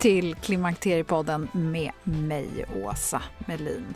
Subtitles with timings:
[0.00, 3.94] till Klimakteriepodden med mig, Åsa Melin.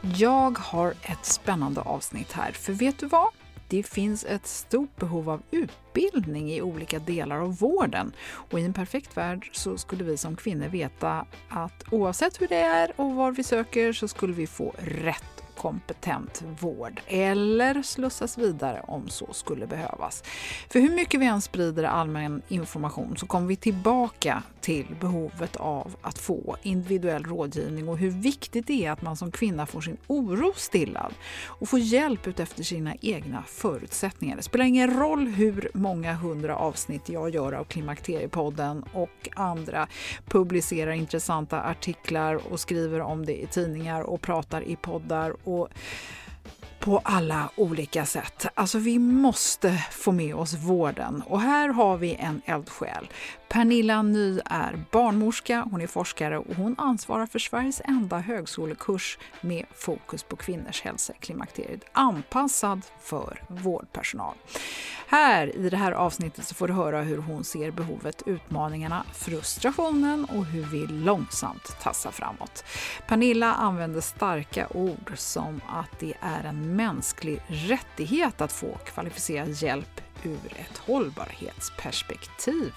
[0.00, 3.28] Jag har ett spännande avsnitt här, för vet du vad?
[3.68, 8.12] Det finns ett stort behov av utbildning i olika delar av vården.
[8.28, 12.60] Och i en perfekt värld så skulle vi som kvinnor veta att oavsett hur det
[12.60, 18.80] är och var vi söker så skulle vi få rätt kompetent vård eller slussas vidare
[18.86, 20.22] om så skulle behövas.
[20.70, 25.96] För hur mycket vi än sprider allmän information så kommer vi tillbaka till behovet av
[26.02, 29.96] att få individuell rådgivning och hur viktigt det är att man som kvinna får sin
[30.06, 31.14] oro stillad
[31.46, 34.36] och får hjälp utefter sina egna förutsättningar.
[34.36, 39.88] Det spelar ingen roll hur många hundra avsnitt jag gör av Klimakteriepodden och andra
[40.26, 45.68] publicerar intressanta artiklar och skriver om det i tidningar och pratar i poddar och
[46.80, 48.46] på alla olika sätt.
[48.54, 53.08] Alltså vi måste få med oss vården och här har vi en eldsjäl.
[53.48, 59.64] Pernilla Ny är barnmorska, hon är forskare och hon ansvarar för Sveriges enda högskolekurs med
[59.74, 64.34] fokus på kvinnors hälsa i klimakteriet, anpassad för vårdpersonal.
[65.06, 70.24] Här i det här avsnittet så får du höra hur hon ser behovet, utmaningarna, frustrationen
[70.24, 72.64] och hur vi långsamt tassar framåt.
[73.06, 80.00] Pernilla använder starka ord som att det är en mänsklig rättighet att få kvalificerad hjälp
[80.22, 82.72] ur ett hållbarhetsperspektiv.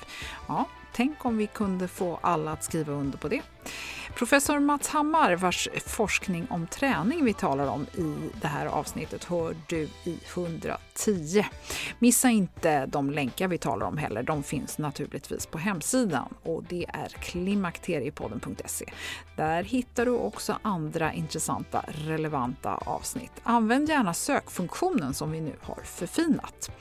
[0.47, 3.41] Ja, tänk om vi kunde få alla att skriva under på det.
[4.15, 9.55] Professor Mats Hammar, vars forskning om träning vi talar om i det här avsnittet, hör
[9.67, 10.19] du i
[10.93, 11.45] 10.
[11.99, 14.23] Missa inte de länkar vi talar om heller.
[14.23, 18.85] De finns naturligtvis på hemsidan och det är klimakteriepodden.se.
[19.35, 23.31] Där hittar du också andra intressanta, relevanta avsnitt.
[23.43, 26.71] Använd gärna sökfunktionen som vi nu har förfinat.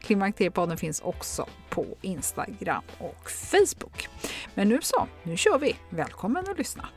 [0.00, 4.08] Klimakteriepodden finns också på Instagram och Facebook.
[4.54, 5.76] Men nu så, nu kör vi!
[5.90, 6.88] Välkommen att lyssna!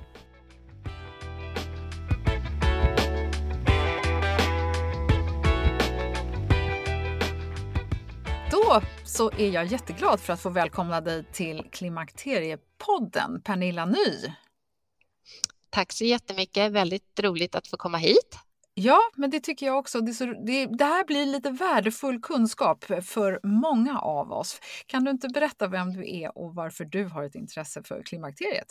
[8.71, 14.33] Då så är jag jätteglad för att få välkomna dig till Klimakteriepodden, Pernilla Ny.
[15.69, 18.37] Tack så jättemycket, väldigt roligt att få komma hit.
[18.73, 20.01] Ja, men det tycker jag också.
[20.01, 24.59] Det, så, det, det, här blir lite värdefull kunskap för många av oss.
[24.85, 28.67] Kan du inte berätta vem du är och varför du har ett intresse för klimakteriet?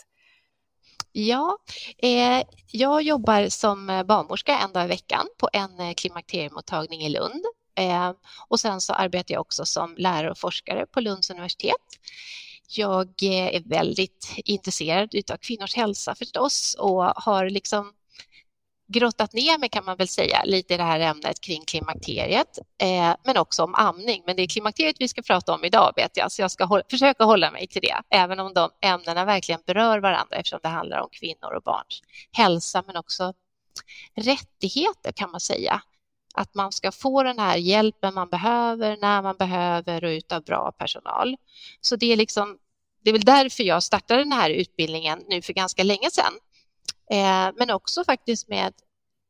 [1.11, 1.57] Ja,
[1.97, 7.45] eh, jag jobbar som barnmorska en dag i veckan på en eh, klimakteriemottagning i Lund.
[7.81, 8.11] Eh,
[8.47, 11.75] och sen så arbetar jag också som lärare och forskare på Lunds universitet.
[12.67, 17.93] Jag eh, är väldigt intresserad av kvinnors hälsa förstås och har liksom
[18.87, 23.15] grottat ner mig kan man väl säga lite i det här ämnet kring klimakteriet, eh,
[23.23, 24.23] men också om amning.
[24.25, 26.83] Men det är klimakteriet vi ska prata om idag vet jag, så jag ska hålla,
[26.89, 30.99] försöka hålla mig till det, även om de ämnena verkligen berör varandra eftersom det handlar
[30.99, 32.01] om kvinnor och barns
[32.31, 33.33] hälsa, men också
[34.15, 35.81] rättigheter kan man säga.
[36.33, 40.71] Att man ska få den här hjälpen man behöver när man behöver och utav bra
[40.71, 41.37] personal.
[41.81, 42.57] Så det är liksom,
[43.03, 46.33] det är väl därför jag startade den här utbildningen nu för ganska länge sedan.
[47.11, 48.73] Eh, men också faktiskt med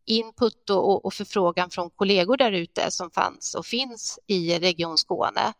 [0.05, 5.53] input och, och förfrågan från kollegor där ute som fanns och finns i Region Skåne.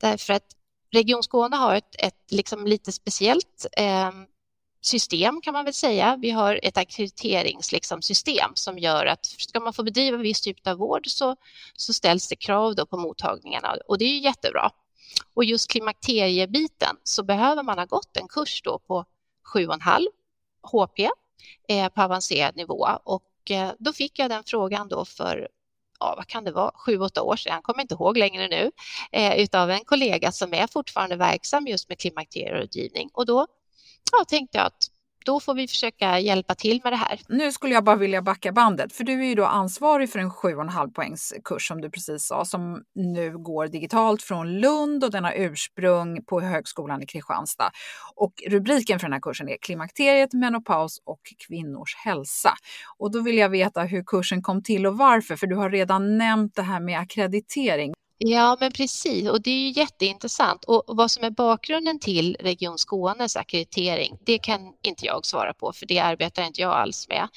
[0.00, 0.46] Därför att
[0.92, 4.10] Region Skåne har ett, ett liksom lite speciellt eh,
[4.84, 6.16] system kan man väl säga.
[6.22, 7.98] Vi har ett akkrediteringssystem
[8.36, 11.36] liksom, som gör att ska man få bedriva viss typ av vård så,
[11.76, 14.70] så ställs det krav då på mottagningarna och det är ju jättebra.
[15.34, 19.04] Och just klimakteriebiten så behöver man ha gått en kurs då på
[19.54, 20.06] 7,5
[20.62, 21.00] HP
[21.68, 25.48] eh, på avancerad nivå och eh, då fick jag den frågan då för
[26.00, 28.70] ja, vad kan det vara, sju, åtta år sedan, jag kommer inte ihåg längre nu,
[29.12, 33.10] eh, utav en kollega som är fortfarande verksam just med klimakterierådgivning.
[33.12, 33.46] Och då
[34.12, 34.90] ja, tänkte jag att
[35.24, 37.20] då får vi försöka hjälpa till med det här.
[37.28, 40.30] Nu skulle jag bara vilja backa bandet, för du är ju då ansvarig för en
[40.30, 45.24] 7,5 poängs kurs som du precis sa, som nu går digitalt från Lund och den
[45.24, 47.70] har ursprung på Högskolan i Kristianstad.
[48.14, 52.54] Och rubriken för den här kursen är Klimakteriet, menopaus och kvinnors hälsa.
[52.98, 56.18] Och då vill jag veta hur kursen kom till och varför, för du har redan
[56.18, 57.94] nämnt det här med akkreditering.
[58.18, 59.28] Ja, men precis.
[59.28, 60.64] Och det är ju jätteintressant.
[60.64, 65.72] Och vad som är bakgrunden till Region Skånes akkreditering, det kan inte jag svara på,
[65.72, 67.28] för det arbetar inte jag alls med.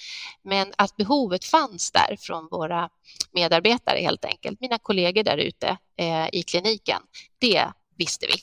[0.44, 2.90] Men att behovet fanns där från våra
[3.32, 7.02] medarbetare helt enkelt, mina kollegor där ute eh, i kliniken,
[7.40, 7.66] det
[7.98, 8.34] visste vi.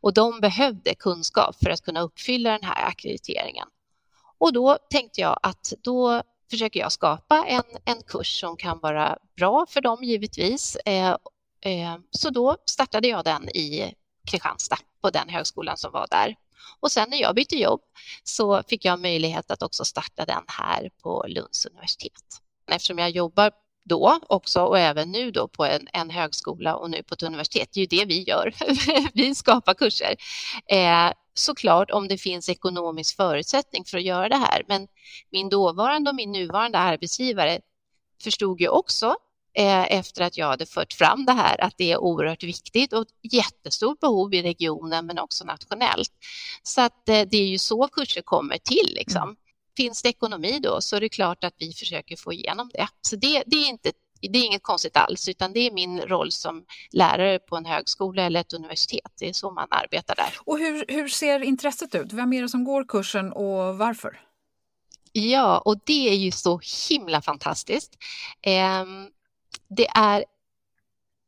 [0.00, 3.68] Och de behövde kunskap för att kunna uppfylla den här akkrediteringen.
[4.38, 9.18] Och då tänkte jag att då försöker jag skapa en, en kurs som kan vara
[9.36, 11.16] bra för dem givetvis eh,
[11.64, 13.94] Eh, så då startade jag den i
[14.30, 16.34] Kristianstad på den högskolan som var där.
[16.80, 17.80] Och sen när jag bytte jobb
[18.24, 22.40] så fick jag möjlighet att också starta den här på Lunds universitet.
[22.70, 23.52] Eftersom jag jobbar
[23.84, 27.68] då också och även nu då på en, en högskola och nu på ett universitet,
[27.72, 28.54] det är ju det vi gör.
[29.14, 30.16] vi skapar kurser.
[30.66, 34.62] Eh, såklart om det finns ekonomisk förutsättning för att göra det här.
[34.68, 34.88] Men
[35.30, 37.60] min dåvarande och min nuvarande arbetsgivare
[38.22, 39.16] förstod ju också
[39.54, 44.00] efter att jag hade fört fram det här, att det är oerhört viktigt och jättestort
[44.00, 46.12] behov i regionen men också nationellt.
[46.62, 48.94] Så att eh, det är ju så kurser kommer till.
[48.94, 49.22] Liksom.
[49.22, 49.36] Mm.
[49.76, 52.88] Finns det ekonomi då så är det klart att vi försöker få igenom det.
[53.00, 56.32] Så det, det är inte det är inget konstigt alls, utan det är min roll
[56.32, 59.12] som lärare på en högskola eller ett universitet.
[59.18, 60.34] Det är så man arbetar där.
[60.44, 62.12] Och hur, hur ser intresset ut?
[62.12, 64.20] Vem är det som går kursen och varför?
[65.12, 67.92] Ja, och det är ju så himla fantastiskt.
[69.76, 70.24] Det är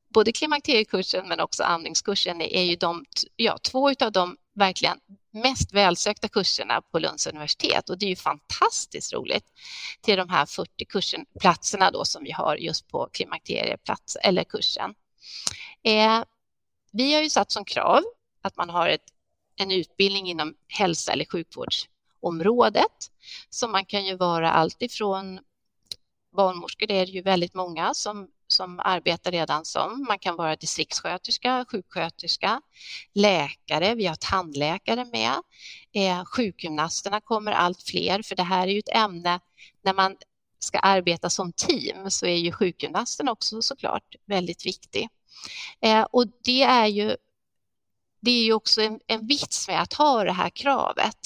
[0.09, 3.05] både klimakteriekursen men också amningskursen är ju de,
[3.37, 5.01] ja, två av de verkligen
[5.31, 9.45] mest välsökta kurserna på Lunds universitet och det är ju fantastiskt roligt
[10.01, 14.95] till de här 40 kursen, platserna då som vi har just på klimakterieplats eller kursen.
[15.83, 16.23] Eh,
[16.93, 18.03] vi har ju satt som krav
[18.43, 19.13] att man har ett,
[19.57, 23.11] en utbildning inom hälsa eller sjukvårdsområdet.
[23.51, 25.41] Så man kan ju vara alltifrån
[26.37, 30.05] barnmorskor, det är ju väldigt många som som arbetar redan som.
[30.09, 32.61] Man kan vara distriktssköterska, sjuksköterska,
[33.15, 35.35] läkare, vi har tandläkare med.
[35.93, 39.41] Eh, sjukgymnasterna kommer allt fler, för det här är ju ett ämne
[39.85, 40.17] när man
[40.59, 45.09] ska arbeta som team så är ju sjukgymnasten också såklart väldigt viktig.
[45.81, 47.17] Eh, och det är ju
[48.21, 51.19] det är ju också en, en vits med att ha det här kravet.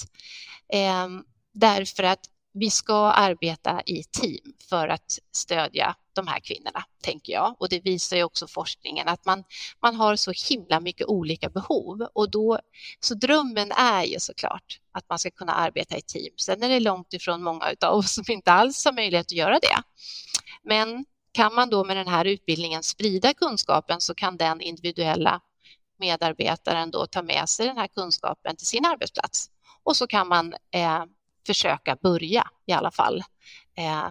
[0.73, 1.09] Eh,
[1.53, 2.21] därför att
[2.55, 7.57] vi ska arbeta i team för att stödja de här kvinnorna, tänker jag.
[7.59, 9.45] Och det visar ju också forskningen att man,
[9.83, 12.59] man har så himla mycket olika behov och då,
[13.01, 16.35] så drömmen är ju såklart att man ska kunna arbeta i team.
[16.37, 19.59] Sen är det långt ifrån många av oss som inte alls har möjlighet att göra
[19.59, 19.83] det.
[20.63, 25.41] Men kan man då med den här utbildningen sprida kunskapen så kan den individuella
[25.99, 29.51] medarbetaren då ta med sig den här kunskapen till sin arbetsplats
[29.83, 31.05] och så kan man eh,
[31.49, 33.23] försöka börja i alla fall
[33.77, 34.09] eh,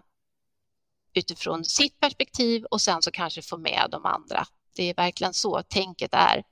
[1.13, 4.45] utifrån sitt perspektiv och sen så kanske få med de andra.
[4.75, 6.43] Det är verkligen så tänket är.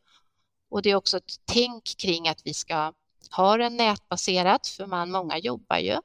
[0.69, 2.93] Och det är också ett tänk kring att vi ska
[3.31, 5.97] ha det nätbaserat, för man, många jobbar ju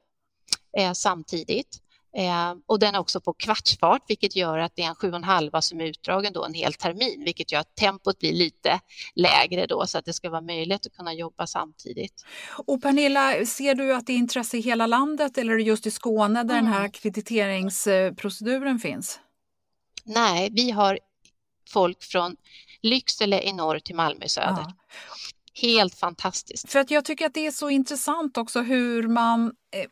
[0.78, 1.82] eh, samtidigt.
[2.16, 5.16] Eh, och den är också på kvartsfart, vilket gör att det är en sju och
[5.16, 8.80] en halva som är utdragen då en hel termin, vilket gör att tempot blir lite
[9.14, 12.24] lägre då, så att det ska vara möjligt att kunna jobba samtidigt.
[12.66, 15.86] Och Pernilla, ser du att det är intresse i hela landet eller är det just
[15.86, 16.64] i Skåne där mm.
[16.64, 19.20] den här ackrediteringsproceduren finns?
[20.04, 20.98] Nej, vi har
[21.68, 22.36] folk från
[22.82, 24.64] Lycksele i norr till Malmö i söder.
[24.66, 24.72] Ja.
[25.54, 26.70] Helt fantastiskt.
[26.70, 29.90] För att jag tycker att det är så intressant också hur man eh,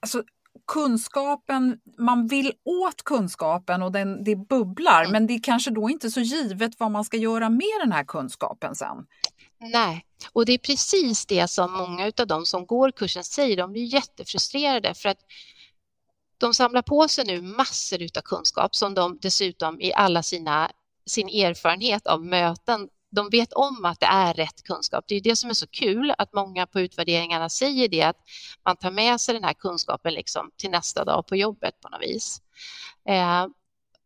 [0.00, 0.22] alltså
[0.66, 5.12] kunskapen, man vill åt kunskapen och den, det bubblar, mm.
[5.12, 8.04] men det är kanske då inte så givet vad man ska göra med den här
[8.04, 9.06] kunskapen sen.
[9.58, 13.56] Nej, och det är precis det som många av de som går kursen säger.
[13.56, 15.18] De blir jättefrustrerade för att
[16.38, 20.70] de samlar på sig nu massor av kunskap som de dessutom i alla sina
[21.06, 25.04] sin erfarenhet av möten de vet om att det är rätt kunskap.
[25.08, 28.16] Det är det som är så kul att många på utvärderingarna säger det att
[28.64, 32.02] man tar med sig den här kunskapen liksom till nästa dag på jobbet på något
[32.02, 32.40] vis.
[33.08, 33.46] Eh,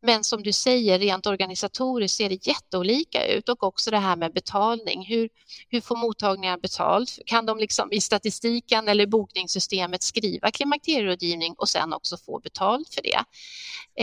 [0.03, 4.33] men som du säger, rent organisatoriskt ser det jätteolika ut och också det här med
[4.33, 5.05] betalning.
[5.05, 5.29] Hur,
[5.69, 7.19] hur får mottagningarna betalt?
[7.27, 13.03] Kan de liksom i statistiken eller bokningssystemet skriva klimakterierådgivning och sen också få betalt för
[13.03, 13.25] det?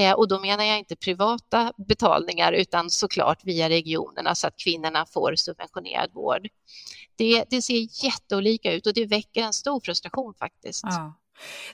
[0.02, 5.06] Eh, och då menar jag inte privata betalningar utan såklart via regionerna så att kvinnorna
[5.06, 6.48] får subventionerad vård.
[7.16, 10.84] Det, det ser jätteolika ut och det väcker en stor frustration faktiskt.
[10.84, 11.14] Ja.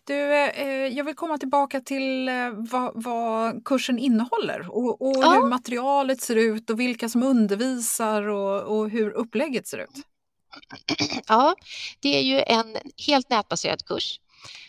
[0.04, 5.34] Du, eh, jag vill komma tillbaka till eh, vad, vad, kursen innehåller och, och ja.
[5.34, 9.90] hur materialet ser ut och vilka som undervisar och, och, hur upplägget ser ut.
[11.28, 11.56] Ja,
[12.00, 12.78] det är ju en
[13.08, 14.20] helt nätbaserad kurs.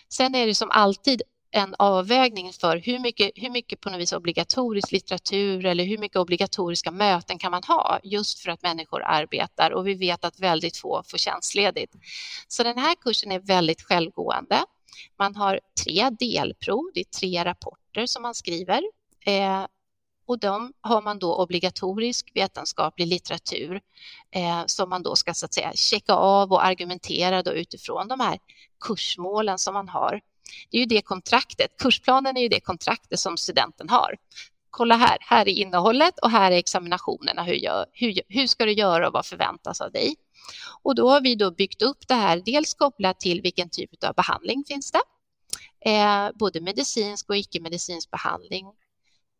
[0.09, 1.23] Sen är det som alltid
[1.55, 6.17] en avvägning för hur mycket, hur mycket på något vis obligatorisk litteratur eller hur mycket
[6.17, 10.77] obligatoriska möten kan man ha just för att människor arbetar och vi vet att väldigt
[10.77, 11.95] få får tjänstledigt.
[12.49, 14.65] Så den här kursen är väldigt självgående.
[15.19, 18.83] Man har tre delprov, det är tre rapporter som man skriver.
[19.27, 19.67] Eh,
[20.27, 23.81] och de har man då obligatorisk vetenskaplig litteratur
[24.31, 28.21] eh, som man då ska så att säga checka av och argumentera då utifrån de
[28.21, 28.39] här
[28.81, 30.21] kursmålen som man har.
[30.71, 34.17] Det är ju det kontraktet, kursplanen är ju det kontraktet som studenten har.
[34.71, 37.43] Kolla här, här är innehållet och här är examinationerna.
[37.43, 40.15] Hur, gör, hur, hur ska du göra och vad förväntas av dig?
[40.83, 44.15] Och då har vi då byggt upp det här, dels kopplat till vilken typ av
[44.15, 45.03] behandling finns det?
[45.91, 48.67] Eh, både medicinsk och icke-medicinsk behandling.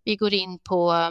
[0.05, 1.11] Vi går in på eh,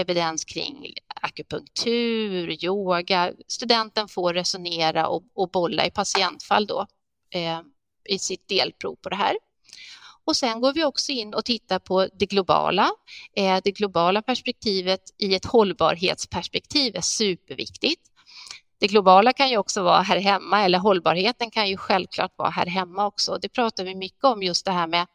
[0.00, 3.32] evidens kring akupunktur, yoga.
[3.48, 6.86] Studenten får resonera och, och bolla i patientfall då
[7.30, 7.60] eh,
[8.08, 9.36] i sitt delprov på det här.
[10.24, 12.90] Och sen går vi också in och tittar på det globala.
[13.36, 18.07] Eh, det globala perspektivet i ett hållbarhetsperspektiv är superviktigt.
[18.78, 22.66] Det globala kan ju också vara här hemma eller hållbarheten kan ju självklart vara här
[22.66, 23.38] hemma också.
[23.38, 25.06] Det pratar vi mycket om just det här med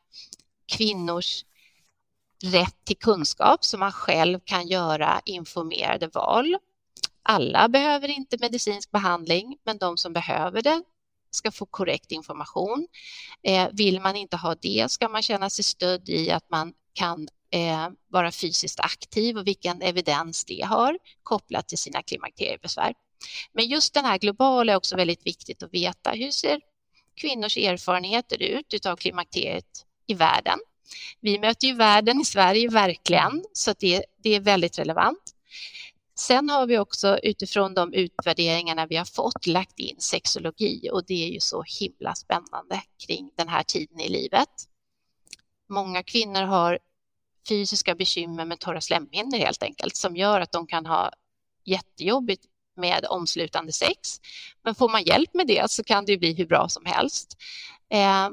[0.66, 1.46] kvinnors
[2.44, 6.58] rätt till kunskap så man själv kan göra informerade val.
[7.24, 10.84] Alla behöver inte medicinsk behandling, men de som behöver det
[11.32, 12.88] ska få korrekt information.
[13.44, 17.28] Eh, vill man inte ha det ska man känna sig stödd i att man kan
[17.52, 22.94] eh, vara fysiskt aktiv och vilken evidens det har kopplat till sina klimakteriebesvär.
[23.54, 26.12] Men just den här globala är också väldigt viktigt att veta.
[26.12, 26.62] Hur ser
[27.16, 30.60] kvinnors erfarenheter ut av klimakteriet i världen?
[31.20, 35.34] Vi möter ju världen i Sverige verkligen, så det, det är väldigt relevant.
[36.16, 41.24] Sen har vi också utifrån de utvärderingarna vi har fått lagt in sexologi och det
[41.24, 44.50] är ju så himla spännande kring den här tiden i livet.
[45.70, 46.80] Många kvinnor har
[47.50, 51.12] fysiska bekymmer med torra slemhinnor helt enkelt som gör att de kan ha
[51.64, 54.22] jättejobbigt med omslutande sex.
[54.64, 57.38] Men får man hjälp med det så kan det bli hur bra som helst.
[57.90, 58.30] Eh,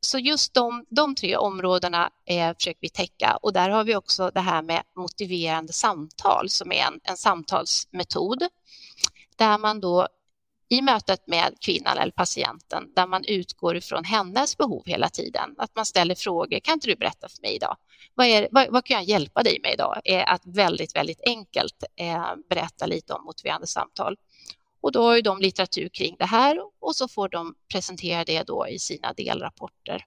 [0.00, 4.30] så just de, de tre områdena eh, försöker vi täcka och där har vi också
[4.34, 8.42] det här med motiverande samtal som är en, en samtalsmetod
[9.36, 10.08] där man då
[10.68, 15.54] i mötet med kvinnan eller patienten där man utgår ifrån hennes behov hela tiden.
[15.58, 16.58] Att man ställer frågor.
[16.60, 17.76] Kan inte du berätta för mig idag?
[18.14, 20.00] Vad, är, vad, vad kan jag hjälpa dig med idag?
[20.04, 24.16] är att väldigt, väldigt enkelt eh, berätta lite om motiverande samtal.
[24.80, 28.42] Och då har ju de litteratur kring det här och så får de presentera det
[28.42, 30.04] då i sina delrapporter.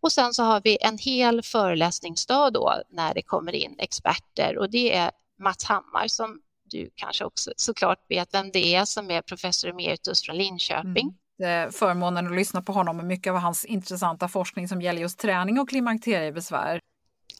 [0.00, 4.70] Och sen så har vi en hel föreläsningsdag då när det kommer in experter och
[4.70, 9.22] det är Mats Hammar som du kanske också såklart vet vem det är som är
[9.22, 11.14] professor emeritus från Linköping.
[11.42, 11.72] Mm.
[11.72, 15.58] Förmånen att lyssna på honom och mycket av hans intressanta forskning som gäller just träning
[15.58, 16.80] och klimakteriebesvär.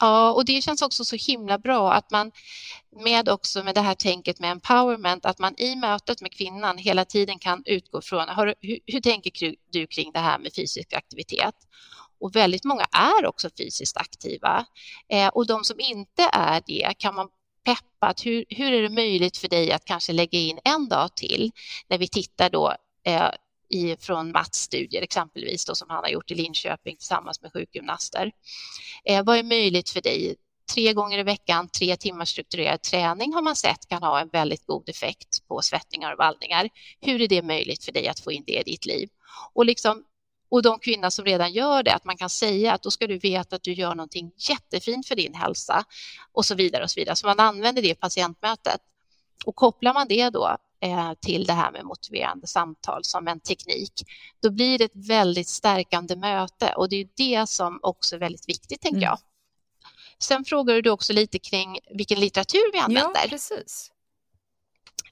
[0.01, 2.33] Ja, och det känns också så himla bra att man
[3.05, 7.05] med också med det här tänket med empowerment, att man i mötet med kvinnan hela
[7.05, 8.55] tiden kan utgå från hur,
[8.87, 11.55] hur tänker du kring det här med fysisk aktivitet?
[12.21, 14.67] Och väldigt många är också fysiskt aktiva
[15.09, 17.29] eh, och de som inte är det kan man
[17.67, 18.27] peppat.
[18.27, 21.53] Hur, hur är det möjligt för dig att kanske lägga in en dag till
[21.89, 22.75] när vi tittar då
[23.07, 23.31] eh,
[23.69, 28.33] i, från Mats studier exempelvis då, som han har gjort i Linköping tillsammans med sjukgymnaster.
[29.05, 30.37] Eh, vad är möjligt för dig?
[30.75, 34.67] Tre gånger i veckan, tre timmars strukturerad träning har man sett kan ha en väldigt
[34.67, 36.69] god effekt på svettningar och vallningar.
[37.01, 39.09] Hur är det möjligt för dig att få in det i ditt liv?
[39.55, 40.05] Och liksom
[40.49, 43.19] och de kvinnor som redan gör det, att man kan säga att då ska du
[43.19, 45.85] veta att du gör någonting jättefint för din hälsa
[46.33, 47.17] och så vidare och så vidare.
[47.17, 48.81] Så man använder det i patientmötet.
[49.45, 53.93] Och kopplar man det då eh, till det här med motiverande samtal som en teknik,
[54.43, 58.49] då blir det ett väldigt stärkande möte och det är det som också är väldigt
[58.49, 59.07] viktigt, tänker mm.
[59.09, 59.19] jag.
[60.19, 63.21] Sen frågar du också lite kring vilken litteratur vi använder.
[63.23, 63.91] Ja, precis.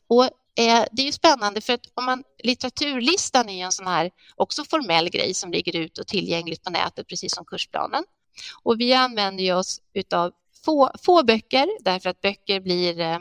[0.06, 3.86] Och eh, det är ju spännande för att om man, litteraturlistan är ju en sån
[3.86, 8.04] här också formell grej som ligger ut och tillgängligt på nätet precis som kursplanen.
[8.62, 9.80] Och vi använder oss
[10.14, 10.32] av
[10.64, 13.18] få, få böcker därför att böcker blir eh,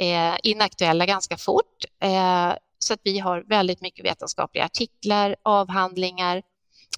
[0.00, 1.84] eh, inaktuella ganska fort.
[2.02, 6.42] Eh, så att vi har väldigt mycket vetenskapliga artiklar, avhandlingar,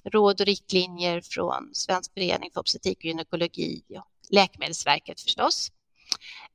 [0.03, 5.71] råd och riktlinjer från Svensk förening för obstetrik och gynekologi och Läkemedelsverket förstås.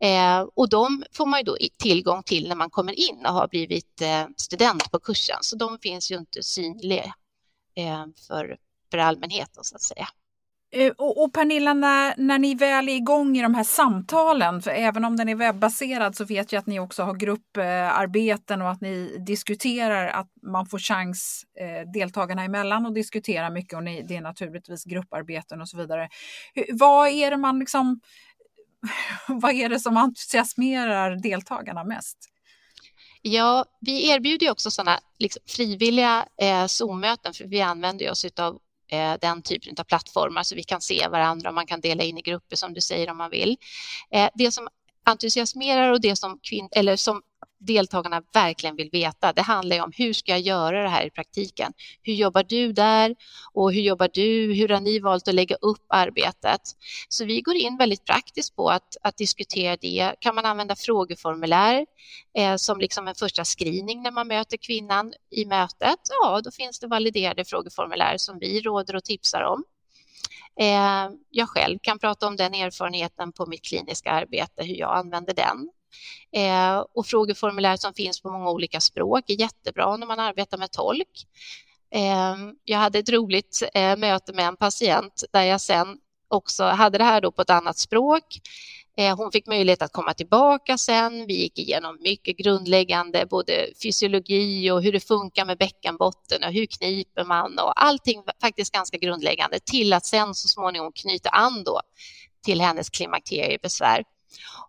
[0.01, 3.49] Eh, och de får man ju då tillgång till när man kommer in och har
[3.49, 7.15] blivit eh, student på kursen, så de finns ju inte synliga
[7.77, 8.57] eh, för,
[8.91, 10.09] för allmänheten så att säga.
[10.73, 14.71] Eh, och, och, Pernilla, när, när ni väl är igång i de här samtalen, för
[14.71, 18.81] även om den är webbaserad så vet jag att ni också har grupparbeten och att
[18.81, 24.17] ni diskuterar att man får chans eh, deltagarna emellan att diskutera mycket och ni, det
[24.17, 26.09] är naturligtvis grupparbeten och så vidare.
[26.73, 28.01] Vad är det man liksom,
[29.29, 32.19] vad är det som entusiasmerar deltagarna mest?
[33.23, 38.59] Ja, vi erbjuder också sådana liksom, frivilliga eh, Zoom-möten för vi använder oss av
[38.91, 42.19] eh, den typen av plattformar så vi kan se varandra och man kan dela in
[42.19, 43.57] i grupper som du säger om man vill.
[44.11, 44.69] Eh, det som
[45.05, 47.23] entusiasmerar och det som, kvin- eller som
[47.59, 49.33] deltagarna verkligen vill veta.
[49.33, 51.73] Det handlar om hur ska jag göra det här i praktiken?
[52.03, 53.17] Hur jobbar du där
[53.53, 54.55] och hur jobbar du?
[54.55, 56.61] Hur har ni valt att lägga upp arbetet?
[57.09, 60.15] Så vi går in väldigt praktiskt på att, att diskutera det.
[60.21, 61.87] Kan man använda frågeformulär
[62.39, 66.01] eh, som liksom en första screening när man möter kvinnan i mötet?
[66.23, 69.65] Ja, då finns det validerade frågeformulär som vi råder och tipsar om.
[70.61, 75.35] Eh, jag själv kan prata om den erfarenheten på mitt kliniska arbete, hur jag använder
[75.35, 75.71] den.
[76.33, 80.71] Eh, och frågeformulär som finns på många olika språk är jättebra när man arbetar med
[80.71, 81.27] tolk.
[81.95, 86.99] Eh, jag hade ett roligt eh, möte med en patient där jag sen också hade
[86.99, 88.41] det här då på ett annat språk.
[88.99, 91.27] Eh, hon fick möjlighet att komma tillbaka sen.
[91.27, 96.67] Vi gick igenom mycket grundläggande, både fysiologi och hur det funkar med bäckenbotten och hur
[96.67, 101.81] kniper man och allting faktiskt ganska grundläggande till att sen så småningom knyta an då
[102.45, 104.05] till hennes klimakteriebesvär.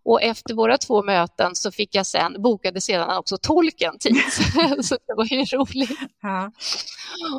[0.04, 4.24] Och efter våra två möten så fick jag sen, bokade sedan också tolken tid.
[4.82, 6.00] så det var ju roligt.
[6.22, 6.52] Ja.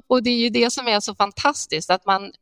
[0.07, 2.33] Och det är ju det som är så fantastiskt, att man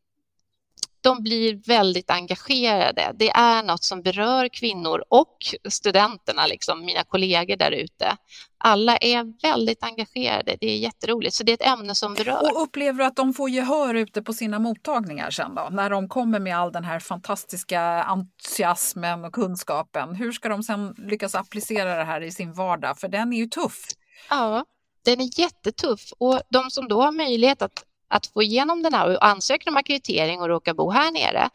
[1.06, 3.12] de blir väldigt engagerade.
[3.14, 5.36] Det är något som berör kvinnor och
[5.68, 8.16] studenterna, liksom, mina kollegor där ute.
[8.58, 10.56] Alla är väldigt engagerade.
[10.60, 11.34] Det är jätteroligt.
[11.34, 12.52] Så det är ett ämne som berör.
[12.52, 15.68] Och upplever du att de får gehör ute på sina mottagningar sen då?
[15.70, 20.14] När de kommer med all den här fantastiska entusiasmen och kunskapen.
[20.14, 22.98] Hur ska de sen lyckas applicera det här i sin vardag?
[22.98, 23.84] För den är ju tuff.
[24.30, 24.64] Ja,
[25.04, 29.16] den är jättetuff och de som då har möjlighet att att få igenom den här
[29.16, 31.50] och ansöka om akkreditering och råka bo här nere,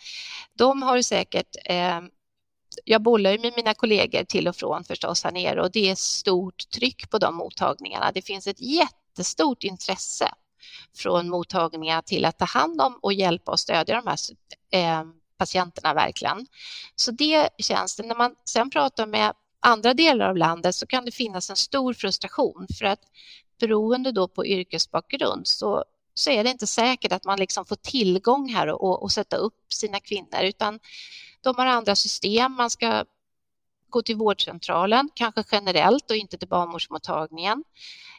[0.54, 2.02] de har säkert eh,
[2.86, 6.70] jag bollar med mina kollegor till och från förstås här nere och det är stort
[6.70, 8.12] tryck på de mottagningarna.
[8.12, 10.32] Det finns ett jättestort intresse
[10.98, 14.18] från mottagningarna till att ta hand om och hjälpa och stödja de här
[14.72, 15.04] eh,
[15.38, 16.48] patienterna verkligen.
[16.96, 18.04] Så det känns det.
[18.04, 21.94] När man sen pratar med andra delar av landet så kan det finnas en stor
[21.94, 23.00] frustration för att
[23.60, 25.84] beroende då på yrkesbakgrund så
[26.14, 29.74] så är det inte säkert att man liksom får tillgång här och, och sätta upp
[29.74, 30.80] sina kvinnor, utan
[31.42, 32.52] de har andra system.
[32.56, 33.06] Man ska
[33.90, 37.64] gå till vårdcentralen, kanske generellt och inte till barnmorskemottagningen.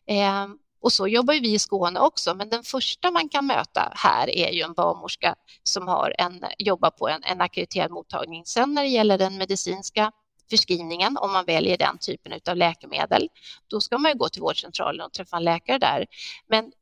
[0.06, 0.46] Eh,
[0.82, 4.50] och så jobbar vi i Skåne också, men den första man kan möta här är
[4.50, 8.44] ju en barnmorska som har en, jobbar på en, en ackrediterad mottagning.
[8.46, 10.12] Sen när det gäller den medicinska
[10.50, 13.28] förskrivningen, om man väljer den typen av läkemedel,
[13.68, 16.06] då ska man ju gå till vårdcentralen och träffa en läkare där.
[16.48, 16.72] Men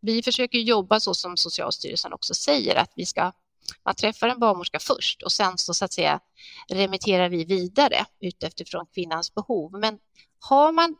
[0.00, 3.32] vi försöker jobba så som Socialstyrelsen också säger att vi ska
[3.84, 6.20] man träffar en barnmorska först och sen så, så att säga
[6.68, 9.78] remitterar vi vidare utifrån kvinnans behov.
[9.78, 9.98] Men
[10.40, 10.96] har man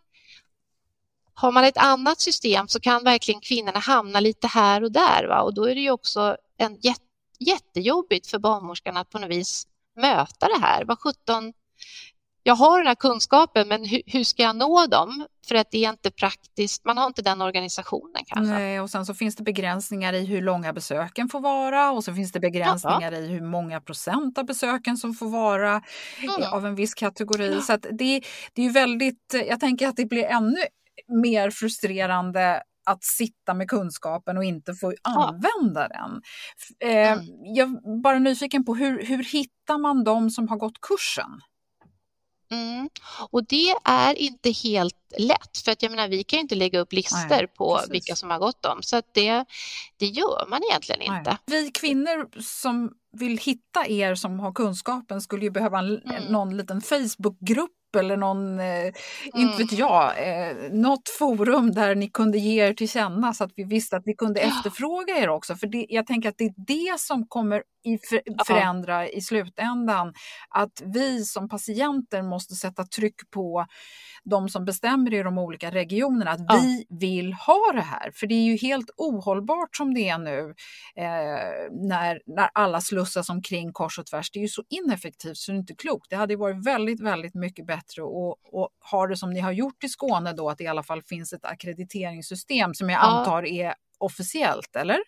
[1.35, 5.43] har man ett annat system så kan verkligen kvinnorna hamna lite här och där va?
[5.43, 7.05] och då är det ju också en jätte,
[7.39, 10.85] jättejobbigt för barnmorskan att på något vis möta det här.
[10.85, 11.53] Vad 17
[12.42, 15.26] jag har den här kunskapen, men hur, hur, ska jag nå dem?
[15.48, 18.55] För att det är inte praktiskt, man har inte den organisationen kanske.
[18.55, 22.14] Nej, och sen så finns det begränsningar i hur långa besöken får vara och så
[22.14, 23.20] finns det begränsningar Jaha.
[23.20, 26.53] i hur många procent av besöken som får vara mm.
[26.53, 27.53] av en viss kategori.
[27.55, 27.61] Ja.
[27.61, 28.22] Så det,
[28.53, 30.57] det är ju väldigt, jag tänker att det blir ännu
[31.09, 36.22] mer frustrerande att sitta med kunskapen och inte få använda den.
[36.90, 37.24] Eh, mm.
[37.55, 41.40] Jag är bara nyfiken på hur, hur hittar man de som har gått kursen?
[42.51, 42.89] Mm.
[43.31, 46.93] Och det är inte helt lätt, för att jag menar, vi kan inte lägga upp
[46.93, 47.95] listor Nej, på precis.
[47.95, 49.45] vilka som har gått dem, så att det,
[49.97, 51.19] det gör man egentligen Nej.
[51.19, 51.39] inte.
[51.47, 56.23] Vi kvinnor som vill hitta er som har kunskapen skulle ju behöva en, mm.
[56.25, 58.93] någon liten Facebookgrupp eller någon, eh, mm.
[59.35, 63.53] inte vet jag, eh, något forum där ni kunde ge er till känna så att
[63.57, 65.57] vi visste att vi kunde efterfråga er också.
[65.57, 70.14] För det, jag tänker att det är det som kommer i för, förändra i slutändan.
[70.49, 73.66] Att vi som patienter måste sätta tryck på
[74.25, 76.61] de som bestämmer i de olika regionerna att ja.
[76.62, 78.11] vi vill ha det här.
[78.14, 80.55] För det är ju helt ohållbart som det är nu
[80.97, 84.31] eh, när, när alla slussas omkring kors och tvärs.
[84.31, 86.11] Det är ju så ineffektivt så det är inte klokt.
[86.11, 89.88] Det hade varit väldigt, väldigt mycket bättre att, ha det som ni har gjort i
[89.88, 93.07] Skåne då, att det i alla fall finns ett akkrediteringssystem som jag ja.
[93.07, 94.99] antar är officiellt, eller?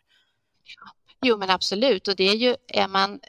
[1.22, 2.08] Jo, men absolut.
[2.08, 3.20] Och det är ju, är man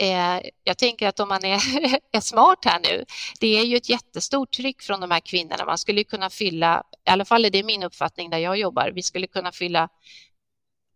[0.00, 1.54] Eh, jag tänker att om man är,
[2.12, 3.04] är, smart här nu,
[3.40, 5.64] det är ju ett jättestort tryck från de här kvinnorna.
[5.64, 9.02] Man skulle kunna fylla, i alla fall är det min uppfattning där jag jobbar, vi
[9.02, 9.88] skulle kunna fylla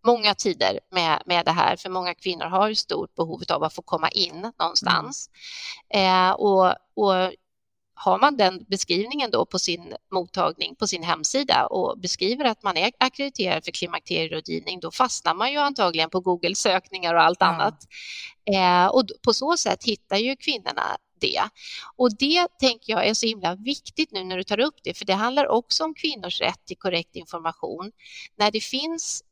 [0.07, 3.83] många tider med, med det här, för många kvinnor har stort behov av att få
[3.83, 5.31] komma in någonstans.
[5.88, 6.29] Mm.
[6.29, 7.33] Eh, och, och
[7.94, 12.76] har man den beskrivningen då på sin mottagning på sin hemsida och beskriver att man
[12.76, 17.46] är akkrediterad för klimakterierådgivning, då fastnar man ju antagligen på Google-sökningar och allt ja.
[17.46, 17.85] annat.
[18.54, 21.48] Eh, och på så sätt hittar ju kvinnorna det.
[21.96, 25.04] Och det tänker jag är så himla viktigt nu när du tar upp det, för
[25.04, 27.92] det handlar också om kvinnors rätt till korrekt information.
[28.37, 29.24] När det finns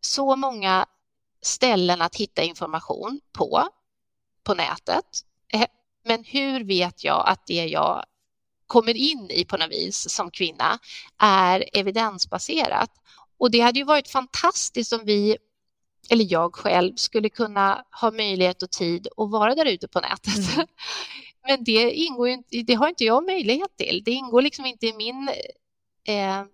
[0.00, 0.86] så många
[1.42, 3.68] ställen att hitta information på,
[4.44, 5.24] på nätet,
[6.04, 8.04] men hur vet jag att det jag
[8.66, 10.78] kommer in i på något vis som kvinna
[11.18, 12.90] är evidensbaserat?
[13.38, 15.36] Och det hade ju varit fantastiskt om vi,
[16.10, 20.54] eller jag själv, skulle kunna ha möjlighet och tid att vara där ute på nätet.
[20.54, 20.66] Mm.
[21.46, 24.02] Men det, ingår inte, det har inte jag möjlighet till.
[24.04, 25.28] Det ingår liksom inte i min...
[26.08, 26.44] Eh,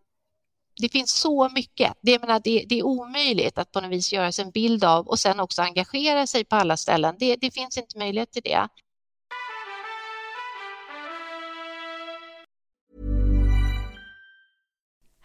[0.80, 1.92] det finns så mycket.
[2.00, 5.08] Det, menar, det, det, är omöjligt att på något vis göra sig en bild av
[5.08, 7.16] och sen också engagera sig på alla ställen.
[7.18, 8.68] Det, det finns inte möjlighet till det.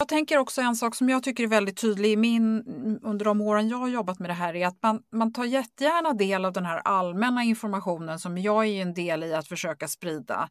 [0.00, 2.64] Jag tänker också en sak som jag tycker är väldigt tydlig i min,
[3.02, 6.12] under de åren jag har jobbat med det här är att man, man tar jättegärna
[6.12, 10.48] del av den här allmänna informationen som jag är en del i att försöka sprida.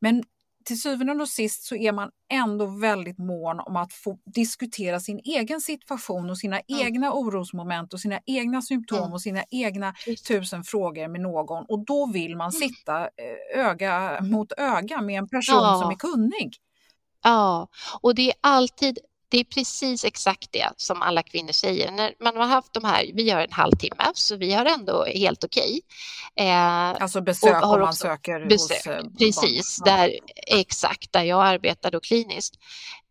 [0.00, 0.22] Men
[0.64, 5.20] till syvende och sist så är man ändå väldigt mån om att få diskutera sin
[5.24, 6.86] egen situation och sina mm.
[6.86, 9.12] egna orosmoment och sina egna symptom mm.
[9.12, 9.94] och sina egna
[10.28, 12.68] tusen frågor med någon och då vill man mm.
[12.68, 15.78] sitta eh, öga mot öga med en person ja.
[15.82, 16.56] som är kunnig.
[17.22, 17.68] Ja,
[18.00, 18.98] och det är alltid
[19.30, 21.90] det är precis exakt det som alla kvinnor säger.
[21.90, 25.44] När man har haft de här, vi har en halvtimme så vi har ändå helt
[25.44, 25.80] okej.
[26.36, 29.96] Eh, alltså besök om man söker besök, hos eh, Precis, barn.
[29.96, 32.54] där, exakt där jag arbetar då kliniskt.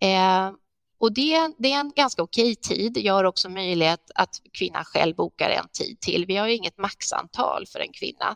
[0.02, 0.52] Eh,
[1.00, 2.98] och det, det, är en ganska okej tid.
[2.98, 6.26] Jag har också möjlighet att kvinnan själv bokar en tid till.
[6.26, 8.36] Vi har inget maxantal för en kvinna,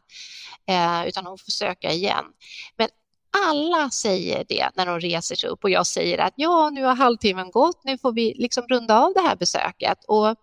[0.67, 2.25] eh, utan hon får söka igen.
[2.77, 2.87] Men
[3.37, 6.95] alla säger det när de reser sig upp och jag säger att ja, nu har
[6.95, 9.97] halvtimmen gått, nu får vi liksom runda av det här besöket.
[10.07, 10.35] Och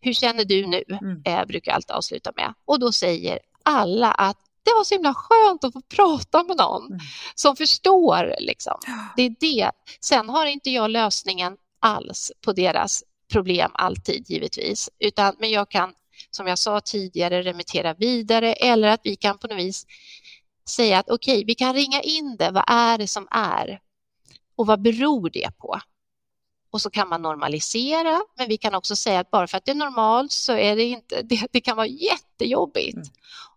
[0.00, 0.84] hur känner du nu?
[0.88, 1.22] Mm.
[1.24, 2.54] Eh, brukar jag alltid avsluta med.
[2.64, 6.86] Och då säger alla att det var så himla skönt att få prata med någon
[6.86, 7.00] mm.
[7.34, 8.34] som förstår.
[8.38, 8.78] Liksom.
[9.16, 9.70] Det är det.
[10.00, 15.92] Sen har inte jag lösningen alls på deras problem alltid givetvis, utan men jag kan
[16.30, 19.86] som jag sa tidigare remittera vidare eller att vi kan på något vis
[20.68, 22.50] säga att okej, okay, vi kan ringa in det.
[22.50, 23.80] Vad är det som är?
[24.56, 25.80] Och vad beror det på?
[26.70, 29.70] Och så kan man normalisera, men vi kan också säga att bara för att det
[29.70, 32.96] är normalt så är det inte, det, det kan vara jättejobbigt.
[32.96, 33.08] Mm.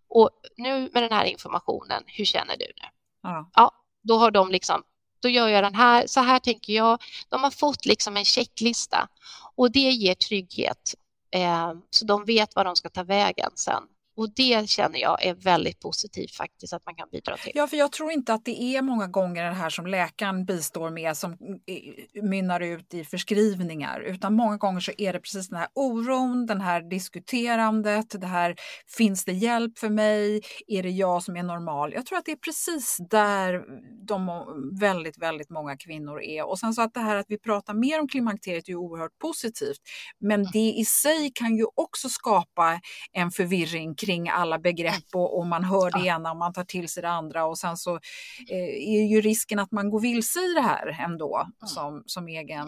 [0.08, 2.88] Och nu med den här informationen, hur känner du nu?
[3.24, 3.50] Ja.
[3.56, 4.84] ja, då har de liksom,
[5.22, 7.02] då gör jag den här, så här tänker jag.
[7.30, 9.08] De har fått liksom en checklista
[9.56, 10.96] och det ger trygghet.
[11.32, 13.84] Eh, så de vet vad de ska ta vägen sen
[14.16, 17.52] och det känner jag är väldigt positivt faktiskt att man kan bidra till.
[17.56, 20.90] Ja, för jag tror inte att det är många gånger det här som läkaren bistår
[20.90, 21.38] med som
[22.22, 26.62] mynnar ut i förskrivningar, utan många gånger så är det precis den här oron, den
[26.62, 28.56] här diskuterandet, det här
[28.98, 30.42] finns det hjälp för mig?
[30.68, 31.94] Är det jag som är normal?
[31.94, 33.64] Jag tror att det är precis där
[34.08, 34.46] de
[34.80, 36.48] väldigt, väldigt många kvinnor är.
[36.48, 39.80] Och sen så att det här att vi pratar mer om klimakteriet är oerhört positivt,
[40.20, 40.52] men mm.
[40.54, 42.80] det i sig kan ju också skapa
[43.14, 46.90] en förvirring kring alla begrepp och, och man hör det ena och man tar till
[46.90, 47.96] sig det andra och sen så
[48.50, 52.68] eh, är ju risken att man går vilse i det här ändå som, som egen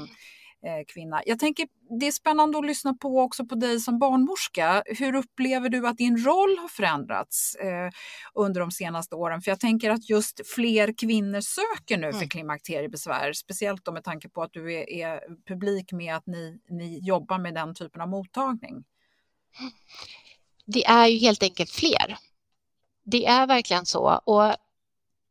[0.65, 1.21] eh, kvinna.
[1.26, 1.67] Jag tänker
[2.00, 4.84] det är spännande att lyssna på också på dig som barnmorska.
[4.86, 7.89] Hur upplever du att din roll har förändrats eh,
[8.34, 9.41] under de senaste åren?
[9.41, 12.30] För jag tänker att just fler kvinnor söker nu för mm.
[12.30, 17.00] klimakteriebesvär, speciellt då med tanke på att du är, är publik med att ni, ni
[17.00, 18.84] jobbar med den typen av mottagning
[20.65, 22.17] det är ju helt enkelt fler.
[23.04, 24.21] Det är verkligen så.
[24.25, 24.56] Och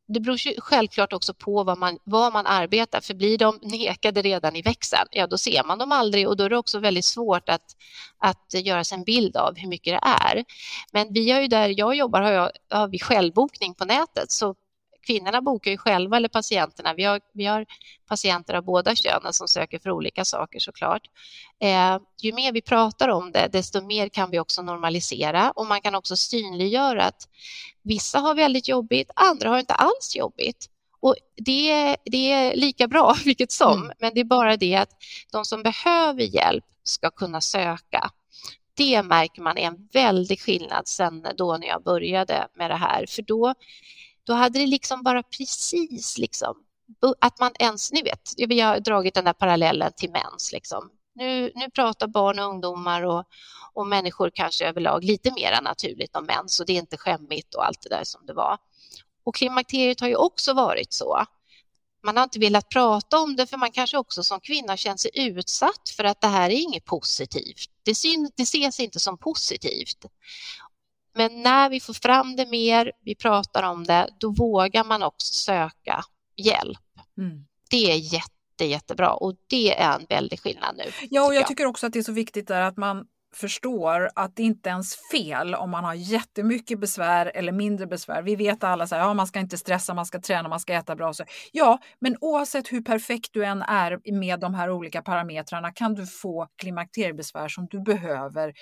[0.07, 4.57] det beror självklart också på vad man, vad man arbetar för blir de nekade redan
[4.57, 7.49] i växeln, ja då ser man dem aldrig och då är det också väldigt svårt
[7.49, 7.77] att,
[8.19, 10.45] att göra sig en bild av hur mycket det är.
[10.93, 14.55] Men vi har ju där jag jobbar har, jag, har vi självbokning på nätet så
[15.07, 16.95] kvinnorna bokar ju själva eller patienterna.
[16.95, 17.67] Vi har, vi har
[18.09, 21.03] patienter av båda könen som söker för olika saker såklart.
[21.61, 25.81] Eh, ju mer vi pratar om det, desto mer kan vi också normalisera och man
[25.81, 27.29] kan också synliggöra att
[27.83, 30.71] vissa har väldigt jobbigt, andra har inte alls jobbigt.
[31.01, 33.93] Och det, det är lika bra vilket som, mm.
[34.01, 34.91] men det är bara det att
[35.33, 38.11] de som behöver hjälp ska kunna söka.
[38.77, 43.07] Det märker man är en väldig skillnad sen då när jag började med det här,
[43.09, 43.55] för då
[44.27, 46.55] då hade det liksom bara precis liksom
[47.19, 50.91] att man ens, ni vet, vi har dragit den där parallellen till mens liksom.
[51.15, 53.25] Nu, nu pratar barn och ungdomar och,
[53.73, 57.67] och människor kanske överlag lite mer naturligt om mens och det är inte skämmigt och
[57.67, 58.59] allt det där som det var.
[59.25, 61.25] Och klimakteriet har ju också varit så.
[62.03, 65.11] Man har inte velat prata om det för man kanske också som kvinna känner sig
[65.15, 67.71] utsatt för att det här är inget positivt.
[67.83, 70.05] Det, syn, det ses inte som positivt.
[71.15, 75.35] Men när vi får fram det mer, vi pratar om det, då vågar man också
[75.35, 76.05] söka
[76.37, 76.79] hjälp.
[77.19, 77.45] Mm.
[77.71, 80.85] Det är jätte, jättebra och det är en väldig skillnad nu.
[81.11, 84.11] Ja, och jag, jag tycker också att det är så viktigt där att man förstår
[84.15, 88.23] att det inte är ens fel om man har jättemycket besvär eller mindre besvär.
[88.23, 90.97] Vi vet alla att ja, man ska inte stressa, man ska träna, man ska äta
[90.97, 91.13] bra.
[91.13, 95.95] Så, ja, men oavsett hur perfekt du än är med de här olika parametrarna kan
[95.95, 98.53] du få klimakteriebesvär som du behöver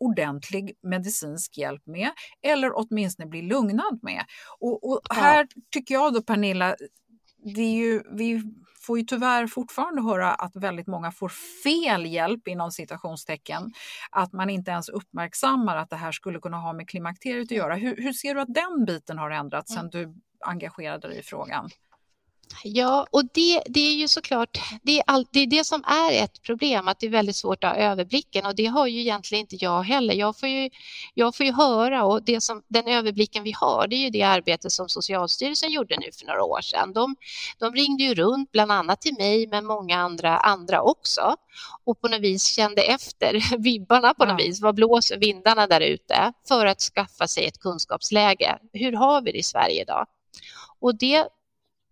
[0.00, 2.10] ordentlig medicinsk hjälp med
[2.42, 4.24] eller åtminstone bli lugnad med.
[4.58, 6.76] Och, och här tycker jag då Pernilla,
[7.44, 8.42] det är ju, vi
[8.86, 11.28] får ju tyvärr fortfarande höra att väldigt många får
[11.64, 13.72] fel hjälp inom citationstecken.
[14.10, 17.74] Att man inte ens uppmärksammar att det här skulle kunna ha med klimakteriet att göra.
[17.74, 19.90] Hur, hur ser du att den biten har ändrats mm.
[19.90, 20.14] sedan du
[20.46, 21.70] engagerade dig i frågan?
[22.66, 26.24] Ja, och det, det är ju såklart, det är, all, det är det som är
[26.24, 29.40] ett problem, att det är väldigt svårt att ha överblicken och det har ju egentligen
[29.40, 30.14] inte jag heller.
[30.14, 30.70] Jag får ju,
[31.14, 34.22] jag får ju höra och det som, den överblicken vi har, det är ju det
[34.22, 36.92] arbete som Socialstyrelsen gjorde nu för några år sedan.
[36.92, 37.16] De,
[37.58, 41.36] de ringde ju runt, bland annat till mig, men många andra, andra också
[41.84, 44.46] och på något vis kände efter vibbarna på något ja.
[44.46, 44.60] vis.
[44.60, 46.32] Vad blåser vindarna där ute?
[46.48, 48.58] För att skaffa sig ett kunskapsläge.
[48.72, 50.06] Hur har vi det i Sverige idag?
[50.80, 51.28] Och det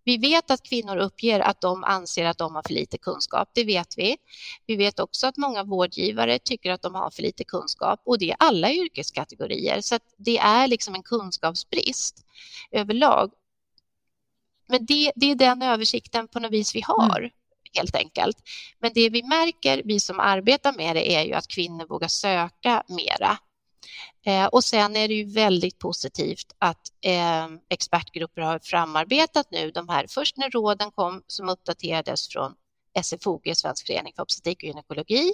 [0.03, 3.63] vi vet att kvinnor uppger att de anser att de har för lite kunskap, det
[3.63, 4.17] vet vi.
[4.65, 8.31] Vi vet också att många vårdgivare tycker att de har för lite kunskap och det
[8.31, 12.25] är alla yrkeskategorier, så det är liksom en kunskapsbrist
[12.71, 13.31] överlag.
[14.67, 17.19] Men det, det är den översikten på något vis vi har.
[17.19, 17.31] Mm
[17.73, 18.37] helt enkelt.
[18.79, 22.83] Men det vi märker, vi som arbetar med det, är ju att kvinnor vågar söka
[22.87, 23.37] mera.
[24.25, 29.71] Eh, och sen är det ju väldigt positivt att eh, expertgrupper har framarbetat nu.
[29.71, 32.53] De här, först när råden kom som uppdaterades från
[33.03, 35.33] SFOG, Svensk förening för obstetrik och gynekologi,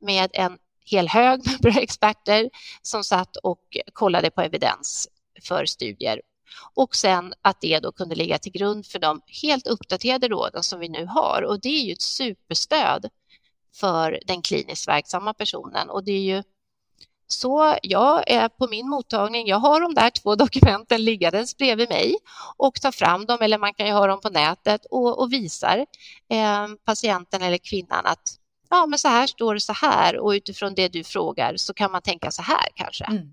[0.00, 2.50] med en hel hög med experter
[2.82, 5.08] som satt och kollade på evidens
[5.42, 6.20] för studier.
[6.74, 10.80] Och sen att det då kunde ligga till grund för de helt uppdaterade råden som
[10.80, 11.42] vi nu har.
[11.42, 13.08] Och det är ju ett superstöd
[13.74, 15.90] för den kliniskt verksamma personen.
[15.90, 16.42] Och det är ju
[17.26, 22.16] så jag är på min mottagning, jag har de där två dokumenten liggandes bredvid mig
[22.56, 25.78] och tar fram dem, eller man kan ju ha dem på nätet och, och visar
[26.30, 28.38] eh, patienten eller kvinnan att
[28.70, 31.92] ja, men så här står det så här och utifrån det du frågar så kan
[31.92, 33.04] man tänka så här kanske.
[33.04, 33.32] Mm.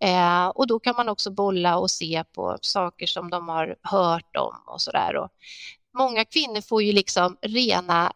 [0.00, 4.36] Eh, och då kan man också bolla och se på saker som de har hört
[4.36, 5.28] om och så där.
[5.98, 8.12] många kvinnor får ju liksom rena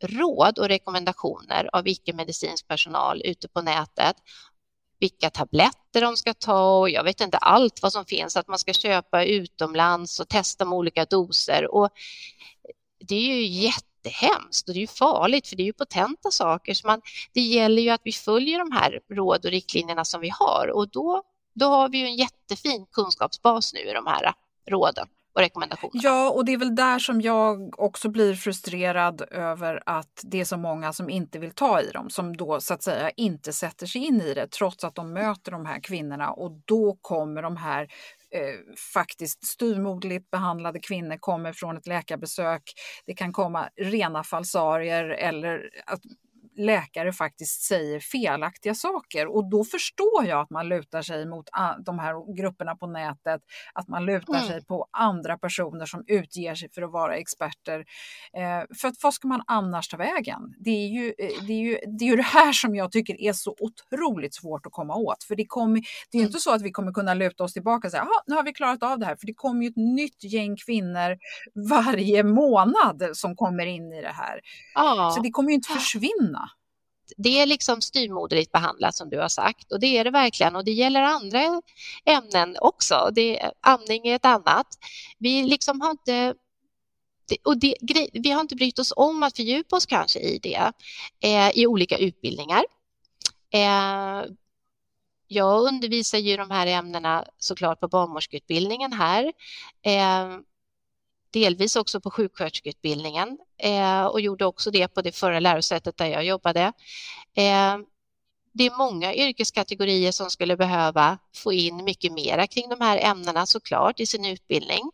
[0.00, 4.16] råd och rekommendationer av icke-medicinsk personal ute på nätet.
[4.98, 8.58] Vilka tabletter de ska ta och jag vet inte allt vad som finns, att man
[8.58, 11.74] ska köpa utomlands och testa med olika doser.
[11.74, 11.90] Och
[12.98, 16.74] det är ju jättehemskt och det är ju farligt för det är ju potenta saker.
[16.74, 17.00] Så man,
[17.32, 20.88] det gäller ju att vi följer de här råd och riktlinjerna som vi har och
[20.88, 21.22] då,
[21.54, 24.34] då har vi ju en jättefin kunskapsbas nu i de här
[24.70, 26.00] råden och rekommendationer.
[26.04, 30.44] Ja, och det är väl där som jag också blir frustrerad över att det är
[30.44, 33.86] så många som inte vill ta i dem, som då så att säga inte sätter
[33.86, 37.56] sig in i det trots att de möter de här kvinnorna och då kommer de
[37.56, 37.82] här
[38.30, 42.62] eh, faktiskt styrmodligt behandlade kvinnor kommer från ett läkarbesök.
[43.06, 46.00] Det kan komma rena falsarier eller att
[46.56, 51.48] läkare faktiskt säger felaktiga saker och då förstår jag att man lutar sig mot
[51.86, 53.40] de här grupperna på nätet,
[53.72, 54.46] att man lutar mm.
[54.46, 57.84] sig på andra personer som utger sig för att vara experter.
[58.32, 60.54] Eh, för att vad ska man annars ta vägen?
[60.58, 63.20] Det är, ju, eh, det, är ju, det är ju det här som jag tycker
[63.20, 65.24] är så otroligt svårt att komma åt.
[65.24, 67.92] För det, kommer, det är inte så att vi kommer kunna luta oss tillbaka och
[67.92, 70.56] säga nu har vi klarat av det här, för det kommer ju ett nytt gäng
[70.56, 71.18] kvinnor
[71.70, 74.40] varje månad som kommer in i det här.
[74.74, 75.10] Ah.
[75.10, 76.45] Så det kommer ju inte försvinna
[77.16, 80.64] det är liksom styrmoderligt behandlat som du har sagt och det är det verkligen och
[80.64, 81.62] det gäller andra
[82.04, 83.10] ämnen också.
[83.12, 84.66] Det, amning är ett annat.
[85.18, 86.34] Vi liksom har inte
[87.44, 87.74] och det,
[88.12, 90.72] vi har inte brytt oss om att fördjupa oss kanske i det
[91.20, 92.64] eh, i olika utbildningar.
[93.50, 94.24] Eh,
[95.28, 99.32] jag undervisar ju de här ämnena såklart på barnmorskeutbildningen här.
[99.82, 100.38] Eh,
[101.30, 106.24] delvis också på sjuksköterskeutbildningen eh, och gjorde också det på det förra lärosätet där jag
[106.24, 106.72] jobbade.
[107.36, 107.76] Eh,
[108.52, 113.46] det är många yrkeskategorier som skulle behöva få in mycket mera kring de här ämnena
[113.46, 114.90] såklart i sin utbildning.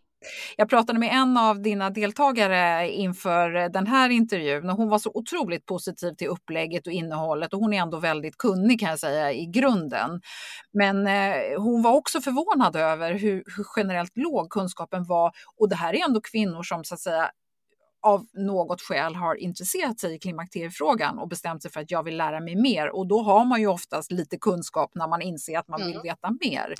[0.56, 5.10] Jag pratade med en av dina deltagare inför den här intervjun och hon var så
[5.14, 9.32] otroligt positiv till upplägget och innehållet och hon är ändå väldigt kunnig kan jag säga
[9.32, 10.20] i grunden.
[10.72, 15.76] Men eh, hon var också förvånad över hur, hur generellt låg kunskapen var och det
[15.76, 17.30] här är ändå kvinnor som så att säga
[18.02, 22.16] av något skäl har intresserat sig i klimakteriefrågan och bestämt sig för att jag vill
[22.16, 25.68] lära mig mer och då har man ju oftast lite kunskap när man inser att
[25.68, 26.02] man vill mm.
[26.02, 26.74] veta mer.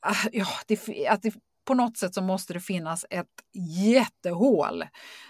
[0.00, 1.34] Ah, ja, det, att det
[1.70, 3.26] på något sätt så måste det finnas ett
[3.84, 4.84] jättehål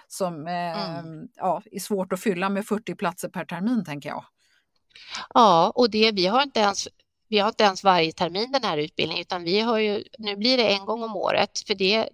[0.09, 1.29] som eh, mm.
[1.35, 4.25] ja, är svårt att fylla med 40 platser per termin tänker jag.
[5.35, 6.89] Ja, och det, vi har inte ens
[7.29, 10.57] vi har inte ens varje termin den här utbildningen utan vi har ju, nu blir
[10.57, 12.09] det en gång om året för det,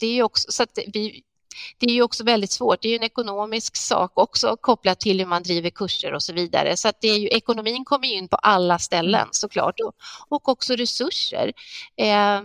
[0.00, 1.22] det är ju också så att vi,
[1.78, 2.82] det är ju också väldigt svårt.
[2.82, 6.32] Det är ju en ekonomisk sak också kopplat till hur man driver kurser och så
[6.32, 6.76] vidare.
[6.76, 9.28] Så att det är ju, ekonomin kommer in på alla ställen mm.
[9.32, 9.94] såklart och,
[10.28, 11.52] och också resurser.
[11.96, 12.40] Eh,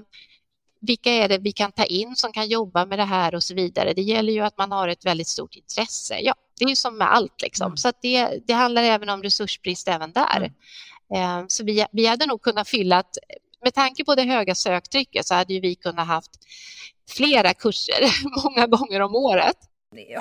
[0.88, 3.54] vilka är det vi kan ta in som kan jobba med det här och så
[3.54, 3.94] vidare.
[3.94, 6.20] Det gäller ju att man har ett väldigt stort intresse.
[6.20, 7.66] Ja, det är ju som med allt liksom.
[7.66, 7.78] Mm.
[7.78, 10.38] Så att det, det handlar även om resursbrist även där.
[10.38, 11.42] Mm.
[11.42, 13.04] Eh, så vi, vi hade nog kunnat fylla
[13.64, 16.32] med tanke på det höga söktrycket så hade ju vi kunnat haft
[17.10, 18.04] flera kurser
[18.44, 19.58] många gånger om året.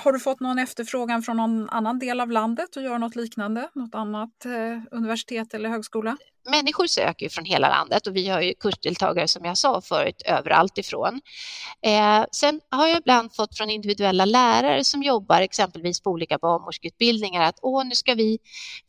[0.03, 3.69] Har du fått någon efterfrågan från någon annan del av landet att göra något liknande?
[3.75, 6.17] Något annat eh, universitet eller högskola?
[6.51, 10.79] människor söker från hela landet och vi har ju kursdeltagare som jag sa förut överallt
[10.79, 11.21] ifrån.
[11.83, 17.43] Eh, sen har jag ibland fått från individuella lärare som jobbar exempelvis på olika barnmorskeutbildningar
[17.43, 18.39] att åh, nu ska vi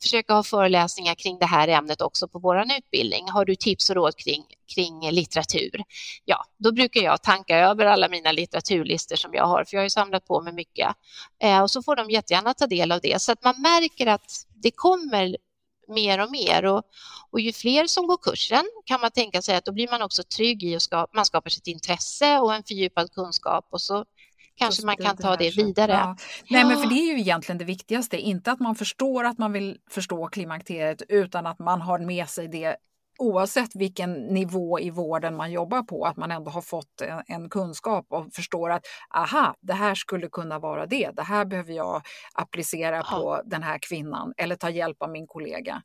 [0.02, 3.28] försöka ha föreläsningar kring det här ämnet också på vår utbildning.
[3.28, 4.44] Har du tips och råd kring,
[4.74, 5.84] kring litteratur?
[6.24, 9.84] Ja, då brukar jag tanka över alla mina litteraturlistor som jag har, för jag har
[9.84, 10.88] ju samlat på mig mycket.
[11.42, 14.46] Eh, och så får de jättegärna ta del av det, så att man märker att
[14.54, 15.36] det kommer
[15.88, 16.64] mer och mer.
[16.64, 16.82] Och,
[17.30, 20.22] och ju fler som går kursen kan man tänka sig att då blir man också
[20.22, 24.04] trygg i att ska, man skapar sitt intresse och en fördjupad kunskap och så
[24.56, 25.92] kanske man kan ta det vidare.
[25.92, 26.16] Ja.
[26.50, 26.68] Nej, ja.
[26.68, 29.78] men för det är ju egentligen det viktigaste, inte att man förstår att man vill
[29.90, 32.76] förstå klimakteriet utan att man har med sig det
[33.18, 37.50] oavsett vilken nivå i vården man jobbar på, att man ändå har fått en, en,
[37.50, 41.10] kunskap och förstår att aha, det här skulle kunna vara det.
[41.16, 42.02] Det här behöver jag
[42.34, 43.04] applicera ja.
[43.10, 45.82] på den här kvinnan eller ta hjälp av min kollega.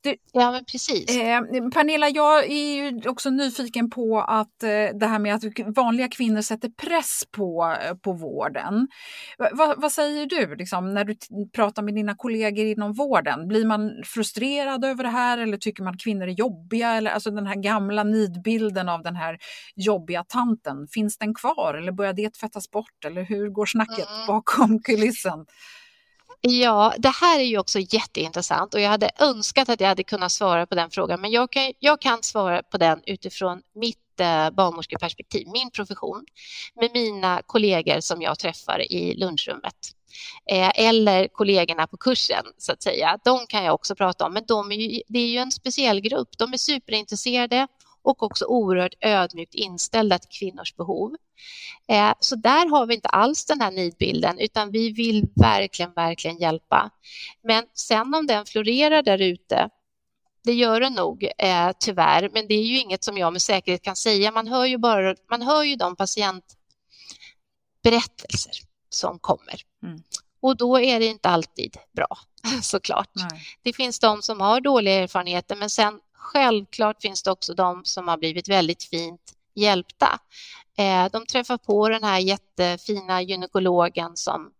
[0.00, 1.10] Du, ja, men precis.
[1.16, 1.40] Eh,
[1.74, 5.42] Pernilla, jag är ju också nyfiken på att eh, det här med att
[5.76, 8.88] vanliga kvinnor sätter press på, eh, på vården.
[9.38, 11.16] Va, vad säger du liksom, när du
[11.54, 13.48] pratar med dina kollegor inom vården?
[13.48, 16.63] Blir man frustrerad över det här eller tycker man att kvinnor är jobbiga?
[16.64, 19.38] Jobbiga, eller alltså den här gamla nidbilden av den här
[19.76, 24.26] jobbiga tanten, finns den kvar eller börjar det tvättas bort eller hur går snacket mm.
[24.26, 25.46] bakom kulissen?
[26.40, 30.32] Ja, det här är ju också jätteintressant och jag hade önskat att jag hade kunnat
[30.32, 34.50] svara på den frågan, men jag kan, jag kan svara på den utifrån mitt eh,
[34.50, 36.24] barnmorskeperspektiv, min profession,
[36.80, 39.74] med mina kollegor som jag träffar i lunchrummet.
[40.50, 43.18] Eh, eller kollegorna på kursen så att säga.
[43.24, 46.00] De kan jag också prata om, men de är ju, det är ju en speciell
[46.00, 46.28] grupp.
[46.38, 47.66] De är superintresserade
[48.02, 51.16] och också oerhört ödmjukt inställda till kvinnors behov.
[51.88, 56.38] Eh, så där har vi inte alls den här nidbilden, utan vi vill verkligen, verkligen
[56.38, 56.90] hjälpa.
[57.42, 59.70] Men sen om den florerar där ute,
[60.44, 63.82] det gör den nog eh, tyvärr, men det är ju inget som jag med säkerhet
[63.82, 64.30] kan säga.
[64.30, 69.60] Man hör ju bara, man hör ju de patientberättelser som kommer.
[69.82, 70.02] Mm.
[70.40, 72.18] Och då är det inte alltid bra,
[72.62, 73.10] såklart.
[73.12, 73.42] Nej.
[73.62, 78.08] Det finns de som har dåliga erfarenheter, men sen självklart finns det också de som
[78.08, 80.18] har blivit väldigt fint hjälpta.
[80.78, 84.52] Eh, de träffar på den här jättefina gynekologen som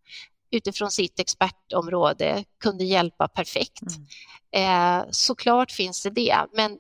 [0.51, 3.83] utifrån sitt expertområde kunde hjälpa perfekt.
[4.53, 5.01] Mm.
[5.01, 6.79] Eh, såklart finns det det, men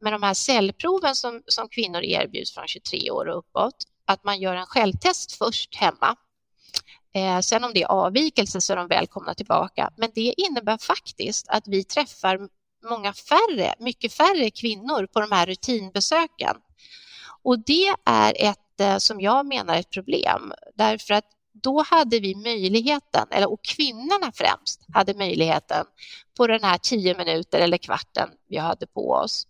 [0.00, 3.74] med de här cellproven som, som kvinnor erbjuds från 23 år och uppåt,
[4.06, 6.16] att man gör en självtest först hemma.
[7.14, 9.90] Eh, sen om det är avvikelse så är de välkomna tillbaka.
[9.96, 12.48] Men det innebär faktiskt att vi träffar
[12.90, 16.56] många färre, mycket färre kvinnor på de här rutinbesöken.
[17.42, 20.52] Och det är ett, eh, som jag menar, ett problem.
[20.74, 25.86] Därför att då hade vi möjligheten, eller och kvinnorna främst hade möjligheten
[26.36, 29.46] på den här tio minuter eller kvarten vi hade på oss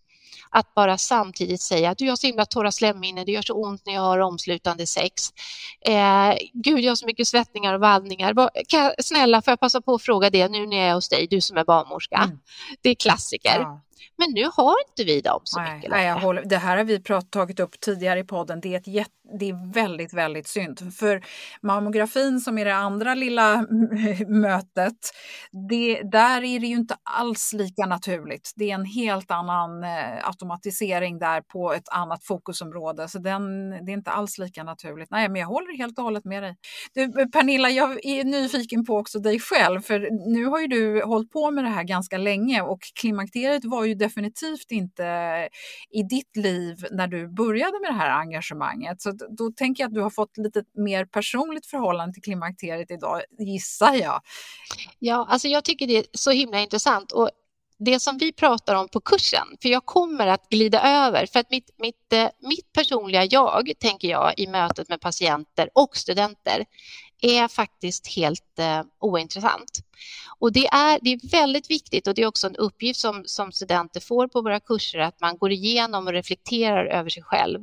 [0.51, 3.87] att bara samtidigt säga att du har så himla torra slemhinnor, det gör så ont
[3.87, 5.31] när jag har omslutande sex.
[5.81, 8.51] Eh, Gud, jag har så mycket svettningar och vallningar.
[8.69, 11.27] Kan, snälla, får jag passa på att fråga det nu när jag är hos dig,
[11.27, 12.17] du som är barnmorska?
[12.17, 12.39] Mm.
[12.81, 13.61] Det är klassiker.
[13.61, 13.81] Ja.
[14.19, 16.85] Men nu har inte vi dem så nej, mycket nej, jag håller, Det här har
[16.85, 18.61] vi prat, tagit upp tidigare i podden.
[18.61, 20.95] Det är, ett jätt, det är väldigt, väldigt synd.
[20.95, 21.25] För
[21.63, 23.67] mammografin som är det andra lilla
[24.27, 24.97] mötet,
[25.69, 28.53] det, där är det ju inte alls lika naturligt.
[28.57, 33.09] Det är en helt annan eh, automatisering där på ett annat fokusområde.
[33.09, 35.11] Så den, det är inte alls lika naturligt.
[35.11, 36.57] Nej, men jag håller helt och hållet med dig.
[36.95, 39.81] Du, Pernilla, jag är nyfiken på också dig själv.
[39.81, 43.85] För nu har ju du hållit på med det här ganska länge och klimakteriet var
[43.85, 45.05] ju definitivt inte
[45.91, 49.03] i ditt liv när du började med det här engagemanget.
[49.03, 53.23] Så då tänker jag att du har fått lite mer personligt förhållande till klimakteriet idag,
[53.39, 54.21] gissar jag.
[54.99, 57.13] Ja, alltså jag tycker det är så himla intressant.
[57.13, 57.31] Och
[57.85, 61.51] det som vi pratar om på kursen, för jag kommer att glida över, för att
[61.51, 66.65] mitt, mitt, eh, mitt personliga jag, tänker jag, i mötet med patienter och studenter,
[67.23, 69.79] är faktiskt helt eh, ointressant.
[70.39, 73.53] Och det är, det är väldigt viktigt och det är också en uppgift som, som
[73.53, 77.61] studenter får på våra kurser att man går igenom och reflekterar över sig själv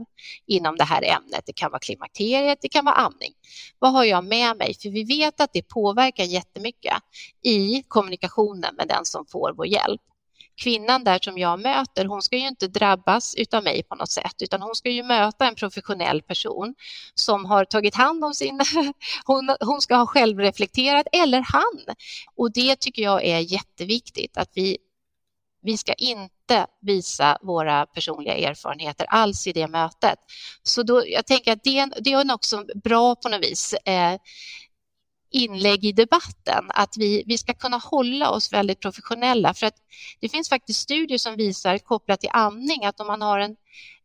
[0.48, 1.44] inom det här ämnet.
[1.46, 3.34] Det kan vara klimakteriet, det kan vara amning.
[3.80, 4.74] Vad har jag med mig?
[4.82, 6.94] För vi vet att det påverkar jättemycket
[7.44, 10.02] i kommunikationen med den som får vår hjälp
[10.60, 14.36] kvinnan där som jag möter, hon ska ju inte drabbas utav mig på något sätt,
[14.40, 16.76] utan hon ska ju möta en professionell person
[17.16, 18.62] som har tagit hand om sin...
[19.26, 21.96] hon, hon ska ha självreflekterat, eller han.
[22.36, 24.78] Och det tycker jag är jätteviktigt, att vi
[25.62, 30.20] Vi ska inte visa våra personliga erfarenheter alls i det mötet.
[30.64, 33.74] Så då, jag tänker att det, det är också bra på något vis.
[33.74, 34.16] Eh,
[35.32, 39.54] inlägg i debatten, att vi, vi ska kunna hålla oss väldigt professionella.
[39.54, 39.76] För att
[40.20, 43.56] det finns faktiskt studier som visar kopplat till amning att om man har en,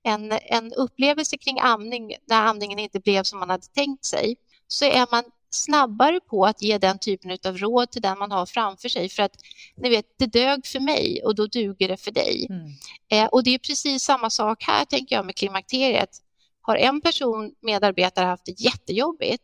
[0.02, 4.36] en, en upplevelse kring amning när amningen inte blev som man hade tänkt sig
[4.68, 8.46] så är man snabbare på att ge den typen av råd till den man har
[8.46, 9.36] framför sig för att
[9.76, 12.46] ni vet, det dög för mig och då duger det för dig.
[12.50, 12.70] Mm.
[13.10, 16.10] Eh, och det är precis samma sak här tänker jag med klimakteriet.
[16.60, 19.42] Har en person, medarbetare, haft det jättejobbigt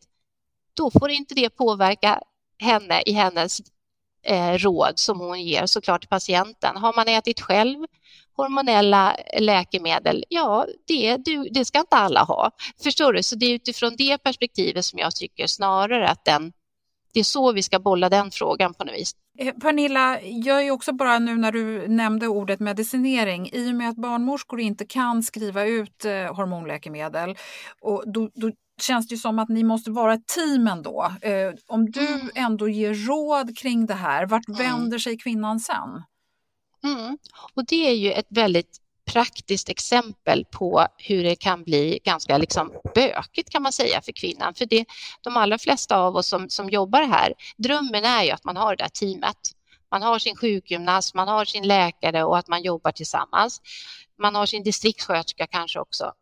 [0.75, 2.23] då får inte det påverka
[2.59, 3.61] henne i hennes
[4.23, 6.77] eh, råd som hon ger såklart till patienten.
[6.77, 7.87] Har man ätit själv
[8.37, 11.17] hormonella läkemedel, ja, det,
[11.51, 12.51] det ska inte alla ha.
[12.83, 13.23] Förstår du?
[13.23, 16.53] Så det är utifrån det perspektivet som jag tycker snarare att den,
[17.15, 19.13] det är så vi ska bolla den frågan på något vis.
[19.39, 23.91] Eh, Pernilla, jag är också bara nu när du nämnde ordet medicinering, i och med
[23.91, 27.37] att barnmorskor inte kan skriva ut eh, hormonläkemedel
[27.81, 28.51] och då, då
[28.83, 31.13] känns det som att ni måste vara ett team ändå.
[31.23, 32.31] Eh, om du mm.
[32.35, 34.59] ändå ger råd kring det här, vart mm.
[34.59, 36.03] vänder sig kvinnan sen?
[36.85, 37.19] Mm.
[37.55, 38.81] Och det är ju ett väldigt
[39.13, 44.55] praktiskt exempel på hur det kan bli ganska liksom bökigt kan man säga för kvinnan.
[44.55, 44.85] För det,
[45.21, 48.77] de allra flesta av oss som, som jobbar här, drömmen är ju att man har
[48.77, 49.37] det där teamet.
[49.91, 53.61] Man har sin sjukgymnast, man har sin läkare och att man jobbar tillsammans.
[54.19, 56.13] Man har sin distriktssköterska kanske också.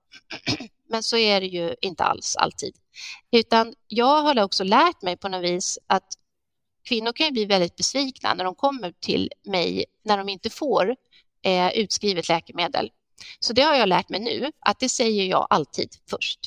[0.88, 2.74] Men så är det ju inte alls alltid.
[3.32, 6.06] Utan jag har också lärt mig på något vis att
[6.88, 10.96] kvinnor kan bli väldigt besvikna när de kommer till mig när de inte får
[11.42, 12.90] eh, utskrivet läkemedel.
[13.40, 16.40] Så det har jag lärt mig nu, att det säger jag alltid först.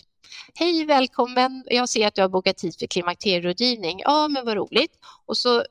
[0.53, 1.63] Hej, välkommen.
[1.67, 4.01] Jag ser att du har bokat tid för klimakterierådgivning.
[4.03, 4.91] Ja, men vad roligt.
[5.25, 5.65] Och så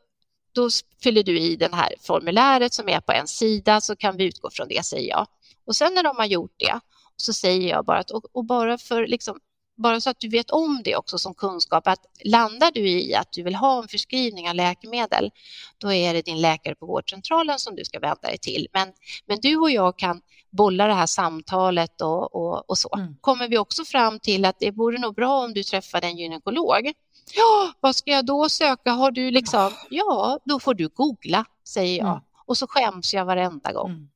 [0.53, 0.69] då
[1.03, 4.51] fyller du i det här formuläret som är på en sida så kan vi utgå
[4.51, 5.27] från det, säger jag.
[5.67, 6.81] Och sen när de har gjort det
[7.21, 9.39] så säger jag bara att, och, och bara för liksom,
[9.77, 13.33] bara så att du vet om det också som kunskap, att landar du i att
[13.33, 15.31] du vill ha en förskrivning av läkemedel,
[15.79, 18.69] då är det din läkare på vårdcentralen som du ska vända dig till.
[18.73, 18.93] Men,
[19.27, 22.95] men du och jag kan bolla det här samtalet och, och, och så.
[22.97, 23.17] Mm.
[23.21, 26.93] Kommer vi också fram till att det vore nog bra om du träffade en gynekolog.
[27.35, 28.91] Ja, vad ska jag då söka?
[28.91, 29.73] Har du liksom?
[29.91, 32.09] Ja, då får du googla, säger jag.
[32.09, 32.21] Mm.
[32.47, 33.91] Och så skäms jag varenda gång.
[33.91, 34.09] Mm.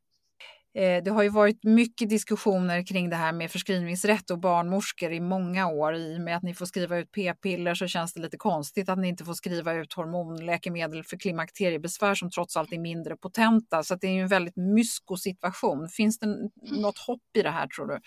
[0.76, 5.20] Eh, det har ju varit mycket diskussioner kring det här med förskrivningsrätt och barnmorskor i
[5.20, 5.94] många år.
[5.94, 8.98] I och med att ni får skriva ut p-piller så känns det lite konstigt att
[8.98, 13.82] ni inte får skriva ut hormonläkemedel för klimakteriebesvär som trots allt är mindre potenta.
[13.82, 15.88] Så det är ju en väldigt mysko situation.
[15.88, 16.26] Finns det
[16.62, 18.00] något hopp i det här tror du?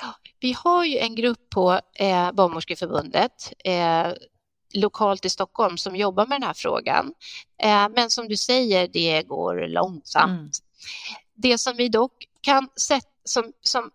[0.00, 4.12] Ja, vi har ju en grupp på eh, Barnmorskeförbundet eh,
[4.74, 7.12] lokalt i Stockholm som jobbar med den här frågan.
[7.62, 10.30] Eh, men som du säger, det går långsamt.
[10.30, 10.50] Mm.
[11.42, 13.90] Det som vi dock kan sätta som, som,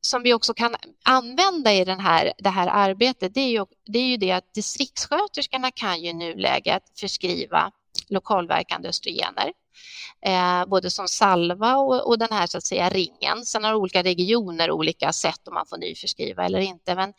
[0.00, 3.98] som vi också kan använda i den här, det här arbetet, det är, ju, det
[3.98, 7.72] är ju det att distriktssköterskorna kan ju i nuläget förskriva
[8.08, 9.52] lokalverkande östrogener.
[10.26, 13.44] Eh, både som salva och, och, den här så att säga ringen.
[13.44, 16.94] Sen har olika regioner olika sätt om man får nyförskriva eller inte.
[16.94, 17.12] Men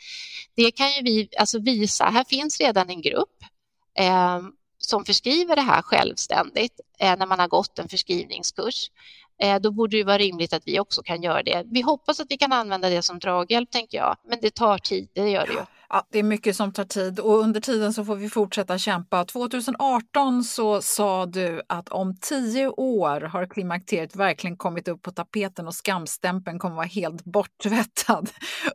[0.56, 2.06] det kan ju vi alltså visa.
[2.06, 3.44] Här finns redan en grupp
[3.98, 4.42] eh,
[4.78, 8.90] som förskriver det här självständigt eh, när man har gått en förskrivningskurs.
[9.42, 11.64] Eh, då borde det vara rimligt att vi också kan göra det.
[11.66, 14.16] Vi hoppas att vi kan använda det som draghjälp, tänker jag.
[14.30, 15.60] Men det tar tid, det gör det ju.
[15.94, 19.26] Ja, det är mycket som tar tid och under tiden så får vi fortsätta kämpa.
[19.26, 25.68] 2018 så sa du att om tio år har klimakteriet verkligen kommit upp på tapeten
[25.68, 28.30] och skamstämpeln kommer vara helt borttvättad.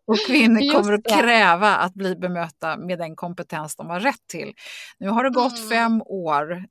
[0.06, 4.52] Och kvinnor kommer att kräva att bli bemöta med den kompetens de har rätt till.
[4.98, 5.68] Nu har det gått mm.
[5.68, 6.64] fem år.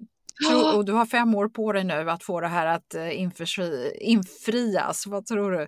[0.76, 3.98] Och du har fem år på dig nu att få det här att eh, infri,
[4.02, 5.08] infrias.
[5.08, 5.58] Vad tror du?
[5.58, 5.68] Mm.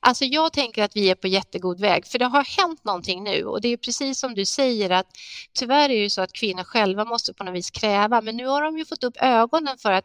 [0.00, 3.44] Alltså jag tänker att vi är på jättegod väg, för det har hänt någonting nu
[3.44, 5.06] och det är precis som du säger att
[5.52, 8.46] tyvärr är det ju så att kvinnor själva måste på något vis kräva, men nu
[8.46, 10.04] har de ju fått upp ögonen för att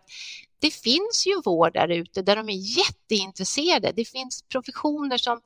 [0.60, 3.92] det finns ju vård där ute där de är jätteintresserade.
[3.96, 5.42] Det finns professioner som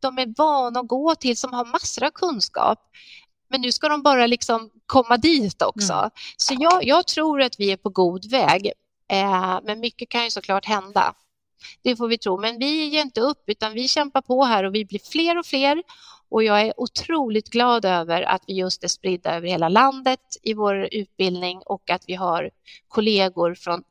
[0.00, 2.78] de är vana att gå till som har massor av kunskap.
[3.48, 5.92] Men nu ska de bara liksom komma dit också.
[5.92, 6.10] Mm.
[6.36, 8.72] Så jag, jag, tror att vi är på god väg.
[9.10, 11.14] Eh, men mycket kan ju såklart hända.
[11.82, 12.40] Det får vi tro.
[12.40, 15.46] Men vi ger inte upp utan vi kämpar på här och vi blir fler och
[15.46, 15.82] fler.
[16.28, 20.54] Och jag är otroligt glad över att vi just är spridda över hela landet i
[20.54, 22.50] vår utbildning och att vi har
[22.88, 23.82] kollegor från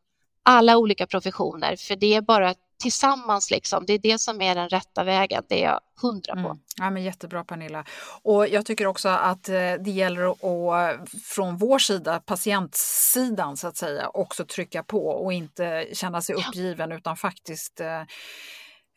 [0.43, 1.75] alla olika professioner.
[1.75, 3.51] För det är bara tillsammans.
[3.51, 3.85] Liksom.
[3.85, 6.39] Det är det som är den rätta vägen, det är jag hundra på.
[6.39, 6.57] Mm.
[6.77, 7.85] Ja, men jättebra Pernilla.
[8.21, 13.77] Och jag tycker också att eh, det gäller att från vår sida, patientsidan så att
[13.77, 16.97] säga, också trycka på och inte känna sig uppgiven ja.
[16.97, 17.81] utan faktiskt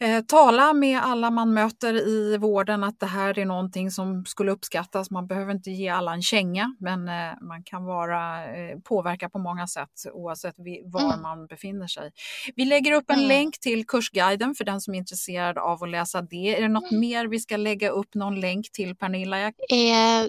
[0.01, 4.25] eh, Eh, tala med alla man möter i vården att det här är någonting som
[4.25, 5.11] skulle uppskattas.
[5.11, 9.39] Man behöver inte ge alla en känga, men eh, man kan vara, eh, påverka på
[9.39, 11.23] många sätt oavsett vi, var mm.
[11.23, 12.11] man befinner sig.
[12.57, 13.29] Vi lägger upp en mm.
[13.29, 16.57] länk till Kursguiden för den som är intresserad av att läsa det.
[16.57, 17.01] Är det något mm.
[17.01, 19.47] mer vi ska lägga upp någon länk till Pernilla?
[19.47, 19.53] Eh,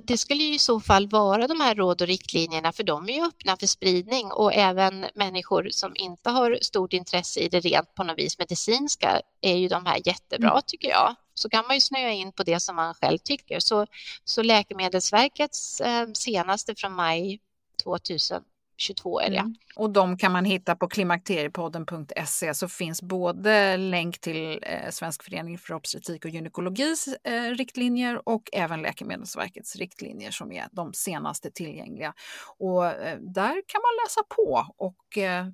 [0.04, 3.26] det skulle i så fall vara de här råd och riktlinjerna för de är ju
[3.26, 8.04] öppna för spridning och även människor som inte har stort intresse i det rent på
[8.04, 10.62] något vis medicinska är ju de här jättebra mm.
[10.68, 11.16] tycker jag.
[11.34, 13.60] Så kan man ju snöa in på det som man själv tycker.
[13.60, 13.86] Så,
[14.24, 17.40] så Läkemedelsverkets eh, senaste från maj
[17.84, 19.38] 2022 är det.
[19.38, 19.56] Mm.
[19.76, 25.58] Och de kan man hitta på klimakteriepodden.se så finns både länk till eh, Svensk förening
[25.58, 32.14] för obstetrik och gynekologis eh, riktlinjer och även Läkemedelsverkets riktlinjer som är de senaste tillgängliga.
[32.58, 35.48] Och eh, där kan man läsa på och eh,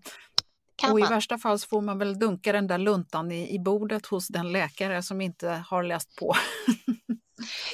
[0.75, 3.59] kan och i värsta fall så får man väl dunka den där luntan i, i
[3.59, 6.35] bordet hos den läkare som inte har läst på.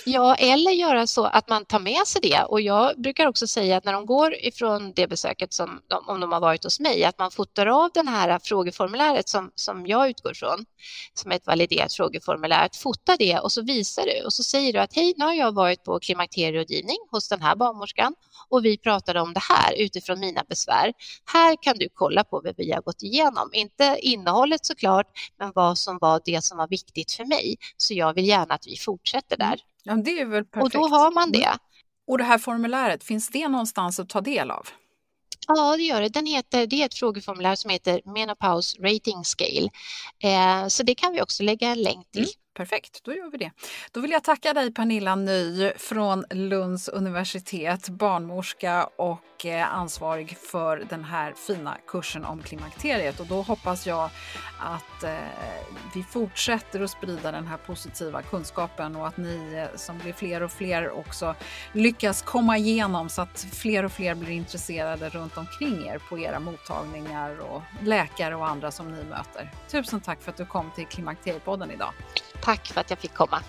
[0.06, 2.44] Ja, eller göra så att man tar med sig det.
[2.44, 6.20] Och jag brukar också säga att när de går ifrån det besöket, som de, om
[6.20, 10.10] de har varit hos mig, att man fotar av det här frågeformuläret som, som jag
[10.10, 10.66] utgår från,
[11.14, 14.80] som är ett validerat frågeformulär, fota det och så visar du och så säger du
[14.80, 18.16] att hej, nu har jag varit på klimakterierådgivning hos den här barnmorskan
[18.50, 20.94] och vi pratade om det här utifrån mina besvär.
[21.34, 25.08] Här kan du kolla på vad vi har gått igenom, inte innehållet såklart,
[25.40, 27.56] men vad som var det som var viktigt för mig.
[27.78, 29.49] Så jag vill gärna att vi fortsätter där.
[29.84, 30.76] Ja, det är väl perfekt.
[30.76, 31.58] Och då har man det.
[32.08, 34.68] Och det här formuläret, finns det någonstans att ta del av?
[35.48, 36.10] Ja, det gör det.
[36.10, 39.70] Den heter, det är ett frågeformulär som heter Menopause Rating Scale.
[40.24, 42.22] Eh, så det kan vi också lägga en länk till.
[42.22, 42.32] Mm.
[42.54, 43.52] Perfekt, då gör vi det.
[43.92, 50.78] Då vill jag tacka dig Pernilla Ny från Lunds universitet, barnmorska och eh, ansvarig för
[50.90, 53.20] den här fina kursen om klimakteriet.
[53.20, 54.10] Och då hoppas jag
[54.60, 55.18] att eh,
[55.96, 60.44] vi fortsätter att sprida den här positiva kunskapen och att ni eh, som blir fler
[60.44, 61.36] och fler också
[61.74, 66.40] lyckas komma igenom så att fler och fler blir intresserade runt omkring er på era
[66.40, 69.52] mottagningar och läkare och andra som ni möter.
[69.68, 71.94] Tusen tack för att du kom till Klimakteriepodden idag.
[72.42, 73.44] Tack för att jag fick komma.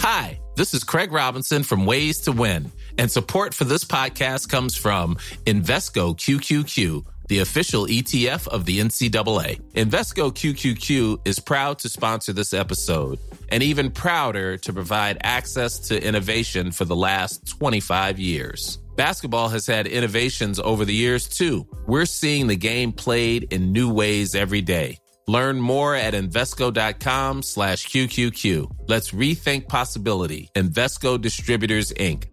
[0.00, 4.76] Hi, this is Craig Robinson from Ways to Win, and support for this podcast comes
[4.76, 9.60] from Invesco QQQ the official ETF of the NCAA.
[9.74, 13.18] Invesco QQQ is proud to sponsor this episode
[13.50, 18.78] and even prouder to provide access to innovation for the last 25 years.
[18.98, 21.64] Basketball has had innovations over the years too.
[21.86, 24.98] We're seeing the game played in new ways every day.
[25.28, 28.88] Learn more at Invesco.com slash QQQ.
[28.88, 30.48] Let's rethink possibility.
[30.56, 32.24] Investco Distributors, Inc.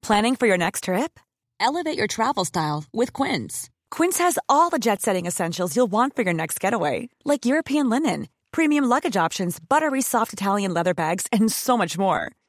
[0.00, 1.20] Planning for your next trip?
[1.60, 3.68] Elevate your travel style with Quince.
[3.90, 7.90] Quince has all the jet setting essentials you'll want for your next getaway, like European
[7.90, 12.30] linen, premium luggage options, buttery soft Italian leather bags, and so much more.